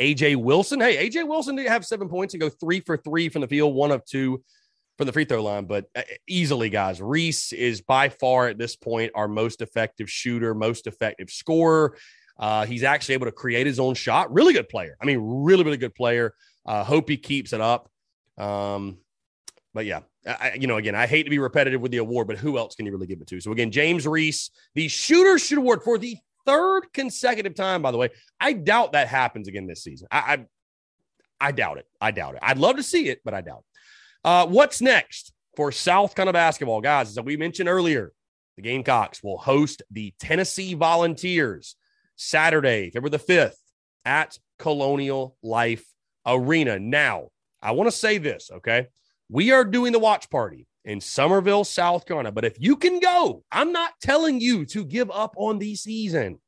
AJ 0.01 0.37
Wilson. 0.37 0.81
Hey, 0.81 1.09
AJ 1.09 1.27
Wilson 1.27 1.57
did 1.57 1.67
have 1.67 1.85
seven 1.85 2.09
points 2.09 2.35
and 2.35 2.41
go 2.41 2.49
three 2.49 2.81
for 2.81 2.97
three 2.97 3.29
from 3.29 3.43
the 3.43 3.49
field, 3.49 3.75
one 3.75 3.91
of 3.91 4.05
two 4.05 4.43
from 4.97 5.07
the 5.07 5.13
free 5.13 5.25
throw 5.25 5.43
line. 5.43 5.65
But 5.65 5.87
uh, 5.97 6.03
easily, 6.29 6.71
guys, 6.71 7.01
Reese 7.01 7.53
is 7.53 7.81
by 7.81 8.09
far 8.09 8.49
at 8.49 8.59
this 8.59 8.77
point 8.77 9.13
our 9.15 9.29
most 9.29 9.63
effective 9.63 10.11
shooter, 10.11 10.55
most 10.55 10.87
effective 10.87 11.31
scorer. 11.31 11.97
Uh, 12.39 12.67
he's 12.67 12.85
actually 12.85 13.15
able 13.15 13.27
to 13.27 13.33
create 13.33 13.67
his 13.67 13.81
own 13.81 13.95
shot. 13.95 14.33
Really 14.33 14.53
good 14.53 14.69
player. 14.69 14.97
I 15.01 15.07
mean, 15.07 15.19
really, 15.21 15.65
really 15.65 15.77
good 15.77 15.95
player. 15.95 16.35
Uh, 16.65 16.85
hope 16.85 17.09
he 17.09 17.17
keeps 17.17 17.53
it 17.53 17.61
up. 17.61 17.91
Um, 18.37 18.99
but 19.75 19.87
yeah, 19.87 20.01
I, 20.27 20.57
you 20.59 20.67
know, 20.67 20.77
again, 20.77 20.95
I 20.95 21.07
hate 21.07 21.25
to 21.25 21.31
be 21.31 21.39
repetitive 21.39 21.81
with 21.81 21.91
the 21.91 21.99
award, 21.99 22.27
but 22.27 22.37
who 22.37 22.59
else 22.59 22.75
can 22.75 22.87
you 22.87 22.93
really 22.93 23.07
give 23.07 23.21
it 23.21 23.27
to? 23.29 23.41
So 23.41 23.53
again, 23.53 23.71
James 23.71 24.07
Reese, 24.07 24.51
the 24.75 24.89
Shooter 24.89 25.39
Shoot 25.39 25.59
Award 25.59 25.83
for 25.83 25.99
the 25.99 26.17
third 26.49 26.93
consecutive 26.95 27.55
time, 27.55 27.83
by 27.83 27.91
the 27.91 27.99
way. 27.99 28.09
I 28.41 28.55
doubt 28.55 28.93
that 28.93 29.09
happens 29.09 29.49
again 29.49 29.67
this 29.67 29.83
season. 29.83 30.09
I, 30.11 30.19
I, 30.19 31.49
I 31.49 31.53
doubt 31.53 31.79
it. 31.79 31.87
I 32.01 32.11
doubt 32.11 32.35
it. 32.35 32.41
I'd 32.43 32.59
love 32.59 32.77
to 32.77 32.83
see 32.83 33.09
it, 33.09 33.21
but 33.25 33.35
I 33.35 33.43
doubt 33.43 33.59
it. 33.59 33.65
Uh, 34.25 34.47
what's 34.47 34.81
next 34.81 35.33
for 35.57 35.71
South 35.71 36.15
Carolina 36.15 36.33
basketball, 36.33 36.81
guys? 36.81 37.17
As 37.17 37.23
we 37.23 37.37
mentioned 37.37 37.69
earlier, 37.69 38.13
the 38.57 38.63
Gamecocks 38.63 39.23
will 39.23 39.39
host 39.39 39.83
the 39.91 40.15
Tennessee 40.19 40.75
Volunteers 40.75 41.77
Saturday, 42.17 42.91
February 42.91 43.11
the 43.11 43.19
5th 43.19 43.55
at 44.05 44.39
Colonial 44.59 45.37
Life 45.43 45.85
Arena. 46.27 46.79
Now, 46.79 47.29
I 47.63 47.73
want 47.73 47.89
to 47.89 47.97
say 47.97 48.19
this, 48.19 48.51
okay? 48.53 48.87
We 49.29 49.53
are 49.53 49.65
doing 49.65 49.93
the 49.93 49.99
watch 49.99 50.31
party 50.31 50.67
in 50.89 51.01
Summerville, 51.01 51.65
South 51.65 52.07
Carolina. 52.07 52.33
But 52.33 52.47
if 52.47 52.57
you 52.59 52.75
can 52.75 52.99
go, 52.99 53.45
I'm 53.53 53.73
not 53.73 53.93
telling 54.01 54.41
you 54.41 54.65
to 54.67 54.85
give 54.85 55.11
up 55.11 55.35
on 55.37 55.59
the 55.59 55.75
season. 55.77 56.41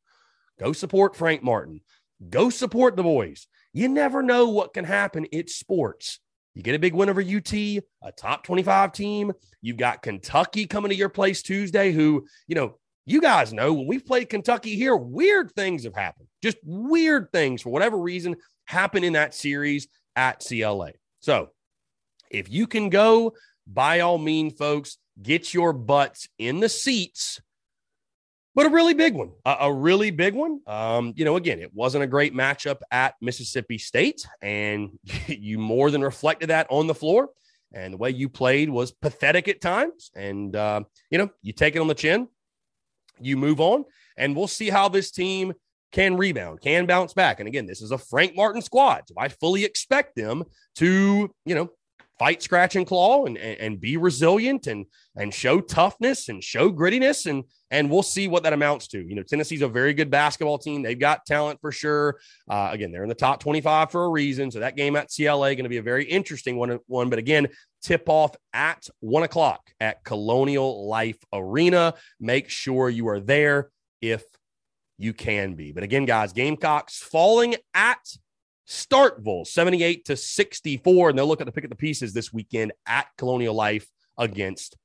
Go 0.58 0.72
support 0.72 1.14
Frank 1.14 1.42
Martin. 1.42 1.82
Go 2.28 2.48
support 2.50 2.96
the 2.96 3.02
boys. 3.02 3.46
You 3.72 3.88
never 3.88 4.22
know 4.22 4.48
what 4.48 4.74
can 4.74 4.84
happen. 4.84 5.26
It's 5.30 5.54
sports. 5.54 6.20
You 6.54 6.62
get 6.62 6.74
a 6.74 6.78
big 6.78 6.94
win 6.94 7.10
over 7.10 7.20
UT, 7.20 7.52
a 7.52 8.12
top 8.16 8.42
25 8.44 8.92
team. 8.92 9.32
You've 9.60 9.76
got 9.76 10.02
Kentucky 10.02 10.66
coming 10.66 10.90
to 10.90 10.96
your 10.96 11.08
place 11.10 11.42
Tuesday, 11.42 11.92
who, 11.92 12.26
you 12.48 12.54
know, 12.54 12.78
you 13.06 13.20
guys 13.20 13.52
know 13.52 13.72
when 13.74 13.86
we've 13.86 14.04
played 14.04 14.28
Kentucky 14.28 14.74
here, 14.74 14.96
weird 14.96 15.52
things 15.52 15.84
have 15.84 15.94
happened. 15.94 16.28
Just 16.42 16.56
weird 16.64 17.30
things 17.30 17.62
for 17.62 17.70
whatever 17.70 17.98
reason 17.98 18.36
happen 18.64 19.04
in 19.04 19.12
that 19.12 19.34
series 19.34 19.86
at 20.16 20.44
CLA. 20.46 20.92
So 21.20 21.50
if 22.30 22.50
you 22.50 22.66
can 22.66 22.88
go, 22.88 23.34
by 23.66 24.00
all 24.00 24.18
means, 24.18 24.54
folks, 24.54 24.98
get 25.20 25.54
your 25.54 25.72
butts 25.72 26.28
in 26.38 26.60
the 26.60 26.68
seats. 26.68 27.40
But 28.54 28.66
a 28.66 28.70
really 28.70 28.94
big 28.94 29.14
one, 29.14 29.30
a, 29.44 29.72
really 29.72 30.10
big 30.10 30.34
one. 30.34 30.60
Um, 30.66 31.12
you 31.16 31.24
know, 31.24 31.36
again, 31.36 31.60
it 31.60 31.72
wasn't 31.72 32.02
a 32.02 32.08
great 32.08 32.34
matchup 32.34 32.78
at 32.90 33.14
Mississippi 33.20 33.78
State, 33.78 34.26
and 34.42 34.98
you 35.28 35.58
more 35.58 35.90
than 35.90 36.02
reflected 36.02 36.50
that 36.50 36.66
on 36.68 36.86
the 36.88 36.94
floor. 36.94 37.30
And 37.72 37.94
the 37.94 37.98
way 37.98 38.10
you 38.10 38.28
played 38.28 38.68
was 38.68 38.90
pathetic 38.90 39.46
at 39.46 39.60
times. 39.60 40.10
And, 40.16 40.56
uh, 40.56 40.82
you 41.10 41.18
know, 41.18 41.30
you 41.42 41.52
take 41.52 41.76
it 41.76 41.78
on 41.78 41.86
the 41.86 41.94
chin, 41.94 42.26
you 43.20 43.36
move 43.36 43.60
on, 43.60 43.84
and 44.16 44.34
we'll 44.34 44.48
see 44.48 44.68
how 44.68 44.88
this 44.88 45.12
team 45.12 45.52
can 45.92 46.16
rebound, 46.16 46.60
can 46.60 46.86
bounce 46.86 47.12
back. 47.12 47.40
And 47.40 47.48
again, 47.48 47.66
this 47.66 47.82
is 47.82 47.90
a 47.92 47.98
Frank 47.98 48.34
Martin 48.36 48.62
squad. 48.62 49.02
So 49.06 49.14
I 49.16 49.28
fully 49.28 49.64
expect 49.64 50.16
them 50.16 50.44
to, 50.76 51.30
you 51.44 51.54
know, 51.54 51.70
fight, 52.20 52.42
scratch, 52.42 52.76
and 52.76 52.86
claw 52.86 53.24
and, 53.24 53.38
and, 53.38 53.58
and, 53.58 53.80
be 53.80 53.96
resilient 53.96 54.66
and 54.66 54.84
and 55.16 55.32
show 55.32 55.58
toughness 55.58 56.28
and 56.28 56.44
show 56.44 56.70
grittiness. 56.70 57.24
And 57.24 57.44
and 57.70 57.90
we'll 57.90 58.02
see 58.02 58.28
what 58.28 58.42
that 58.42 58.52
amounts 58.52 58.88
to. 58.88 59.00
You 59.00 59.14
know, 59.14 59.22
Tennessee's 59.22 59.62
a 59.62 59.68
very 59.68 59.94
good 59.94 60.10
basketball 60.10 60.58
team. 60.58 60.82
They've 60.82 60.98
got 60.98 61.24
talent 61.24 61.62
for 61.62 61.72
sure. 61.72 62.20
Uh, 62.48 62.68
again, 62.72 62.92
they're 62.92 63.04
in 63.04 63.08
the 63.08 63.14
top 63.14 63.40
25 63.40 63.90
for 63.90 64.04
a 64.04 64.08
reason. 64.10 64.50
So 64.50 64.60
that 64.60 64.76
game 64.76 64.96
at 64.96 65.08
CLA 65.08 65.54
going 65.54 65.62
to 65.62 65.70
be 65.70 65.78
a 65.78 65.82
very 65.82 66.04
interesting 66.04 66.56
one. 66.56 66.78
One, 66.86 67.08
but 67.08 67.18
again, 67.18 67.48
tip 67.82 68.06
off 68.06 68.36
at 68.52 68.86
one 69.00 69.22
o'clock 69.22 69.62
at 69.80 70.04
Colonial 70.04 70.86
Life 70.86 71.18
Arena. 71.32 71.94
Make 72.20 72.50
sure 72.50 72.90
you 72.90 73.08
are 73.08 73.20
there 73.20 73.70
if 74.02 74.24
you 74.98 75.14
can 75.14 75.54
be. 75.54 75.72
But 75.72 75.84
again, 75.84 76.04
guys, 76.04 76.34
Gamecocks 76.34 76.98
falling 76.98 77.56
at 77.72 78.04
Starkville 78.70 79.46
78 79.46 80.04
to 80.06 80.16
64. 80.16 81.10
And 81.10 81.18
they'll 81.18 81.26
look 81.26 81.40
at 81.40 81.46
the 81.46 81.52
pick 81.52 81.64
of 81.64 81.70
the 81.70 81.76
pieces 81.76 82.12
this 82.12 82.32
weekend 82.32 82.72
at 82.86 83.08
Colonial 83.18 83.54
Life 83.54 83.88
against 84.16 84.76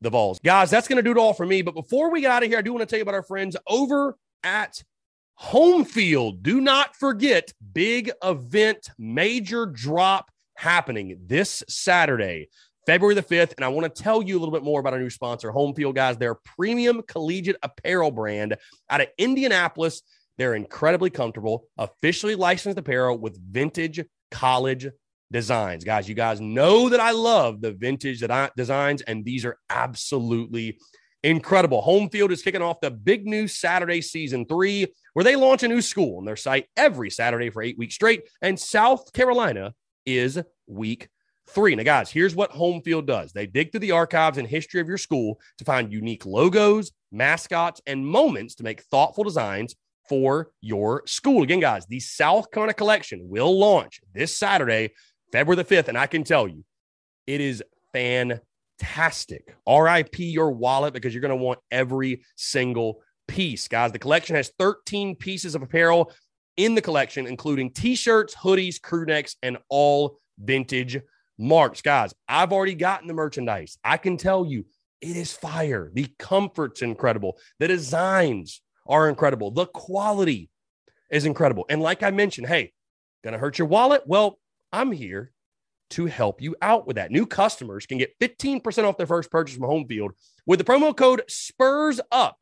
the 0.00 0.10
Vols. 0.10 0.38
Guys, 0.40 0.70
that's 0.70 0.88
going 0.88 0.96
to 0.96 1.02
do 1.02 1.10
it 1.10 1.18
all 1.18 1.34
for 1.34 1.44
me. 1.44 1.62
But 1.62 1.74
before 1.74 2.10
we 2.10 2.22
get 2.22 2.30
out 2.30 2.42
of 2.42 2.48
here, 2.48 2.58
I 2.58 2.62
do 2.62 2.72
want 2.72 2.80
to 2.80 2.86
tell 2.86 2.98
you 2.98 3.02
about 3.02 3.14
our 3.14 3.22
friends 3.22 3.56
over 3.66 4.16
at 4.42 4.82
Home 5.34 5.84
Field. 5.84 6.42
Do 6.42 6.60
not 6.60 6.96
forget, 6.96 7.52
big 7.72 8.10
event, 8.24 8.90
major 8.98 9.66
drop 9.66 10.30
happening 10.56 11.20
this 11.26 11.62
Saturday, 11.68 12.48
February 12.86 13.14
the 13.14 13.22
5th. 13.22 13.54
And 13.56 13.64
I 13.64 13.68
want 13.68 13.94
to 13.94 14.02
tell 14.02 14.22
you 14.22 14.38
a 14.38 14.40
little 14.40 14.54
bit 14.54 14.64
more 14.64 14.80
about 14.80 14.94
our 14.94 15.00
new 15.00 15.10
sponsor, 15.10 15.50
Home 15.50 15.74
Field, 15.74 15.94
guys. 15.94 16.16
Their 16.16 16.34
premium 16.34 17.02
collegiate 17.02 17.56
apparel 17.62 18.10
brand 18.10 18.56
out 18.88 19.00
of 19.00 19.08
Indianapolis. 19.18 20.02
They're 20.38 20.54
incredibly 20.54 21.10
comfortable, 21.10 21.66
officially 21.76 22.36
licensed 22.36 22.78
apparel 22.78 23.18
with 23.18 23.38
vintage 23.50 24.04
college 24.30 24.86
designs. 25.30 25.84
Guys, 25.84 26.08
you 26.08 26.14
guys 26.14 26.40
know 26.40 26.88
that 26.88 27.00
I 27.00 27.10
love 27.10 27.60
the 27.60 27.72
vintage 27.72 28.22
designs, 28.56 29.02
and 29.02 29.24
these 29.24 29.44
are 29.44 29.58
absolutely 29.68 30.78
incredible. 31.24 31.80
Home 31.82 32.08
field 32.08 32.30
is 32.30 32.42
kicking 32.42 32.62
off 32.62 32.80
the 32.80 32.90
big 32.90 33.26
new 33.26 33.48
Saturday 33.48 34.00
season 34.00 34.46
three, 34.46 34.86
where 35.14 35.24
they 35.24 35.36
launch 35.36 35.64
a 35.64 35.68
new 35.68 35.82
school 35.82 36.18
on 36.18 36.24
their 36.24 36.36
site 36.36 36.66
every 36.76 37.10
Saturday 37.10 37.50
for 37.50 37.62
eight 37.62 37.76
weeks 37.76 37.96
straight. 37.96 38.22
And 38.40 38.58
South 38.58 39.12
Carolina 39.12 39.74
is 40.06 40.40
week 40.66 41.08
three. 41.48 41.74
Now, 41.74 41.82
guys, 41.82 42.10
here's 42.10 42.36
what 42.36 42.52
home 42.52 42.82
field 42.82 43.06
does 43.06 43.32
they 43.32 43.46
dig 43.46 43.72
through 43.72 43.80
the 43.80 43.92
archives 43.92 44.38
and 44.38 44.46
history 44.46 44.80
of 44.80 44.88
your 44.88 44.98
school 44.98 45.40
to 45.58 45.64
find 45.64 45.92
unique 45.92 46.24
logos, 46.24 46.92
mascots, 47.10 47.80
and 47.86 48.06
moments 48.06 48.54
to 48.56 48.62
make 48.62 48.82
thoughtful 48.82 49.24
designs 49.24 49.74
for 50.08 50.50
your 50.60 51.02
school. 51.06 51.42
Again, 51.42 51.60
guys, 51.60 51.86
the 51.86 52.00
South 52.00 52.50
Carolina 52.50 52.74
collection 52.74 53.28
will 53.28 53.58
launch 53.58 54.00
this 54.14 54.36
Saturday, 54.36 54.90
February 55.32 55.62
the 55.62 55.76
5th. 55.76 55.88
And 55.88 55.98
I 55.98 56.06
can 56.06 56.24
tell 56.24 56.48
you, 56.48 56.64
it 57.26 57.40
is 57.40 57.62
fantastic. 57.92 59.54
RIP 59.68 60.18
your 60.18 60.52
wallet 60.52 60.94
because 60.94 61.14
you're 61.14 61.20
going 61.20 61.36
to 61.36 61.44
want 61.44 61.60
every 61.70 62.22
single 62.36 63.02
piece. 63.26 63.68
Guys, 63.68 63.92
the 63.92 63.98
collection 63.98 64.36
has 64.36 64.52
13 64.58 65.14
pieces 65.16 65.54
of 65.54 65.62
apparel 65.62 66.12
in 66.56 66.74
the 66.74 66.82
collection, 66.82 67.26
including 67.26 67.70
t 67.70 67.94
shirts, 67.94 68.34
hoodies, 68.34 68.80
crew 68.80 69.04
necks, 69.04 69.36
and 69.42 69.58
all 69.68 70.18
vintage 70.38 70.98
marks. 71.38 71.82
Guys, 71.82 72.12
I've 72.28 72.52
already 72.52 72.74
gotten 72.74 73.06
the 73.06 73.14
merchandise. 73.14 73.78
I 73.84 73.96
can 73.96 74.16
tell 74.16 74.44
you 74.44 74.64
it 75.00 75.16
is 75.16 75.32
fire. 75.32 75.90
The 75.94 76.08
comfort's 76.18 76.82
incredible. 76.82 77.38
The 77.60 77.68
designs 77.68 78.60
are 78.88 79.08
incredible. 79.08 79.50
The 79.50 79.66
quality 79.66 80.50
is 81.10 81.24
incredible. 81.24 81.66
And 81.68 81.80
like 81.80 82.02
I 82.02 82.10
mentioned, 82.10 82.46
hey, 82.46 82.72
gonna 83.24 83.38
hurt 83.38 83.58
your 83.58 83.68
wallet? 83.68 84.02
Well, 84.06 84.38
I'm 84.72 84.92
here 84.92 85.32
to 85.90 86.06
help 86.06 86.40
you 86.42 86.56
out 86.60 86.86
with 86.86 86.96
that. 86.96 87.10
New 87.10 87.26
customers 87.26 87.86
can 87.86 87.98
get 87.98 88.18
15% 88.20 88.84
off 88.84 88.96
their 88.96 89.06
first 89.06 89.30
purchase 89.30 89.56
from 89.56 89.66
Home 89.66 89.86
Field 89.86 90.12
with 90.46 90.58
the 90.58 90.64
promo 90.64 90.96
code 90.96 91.22
SPURS 91.28 92.00
UP 92.12 92.36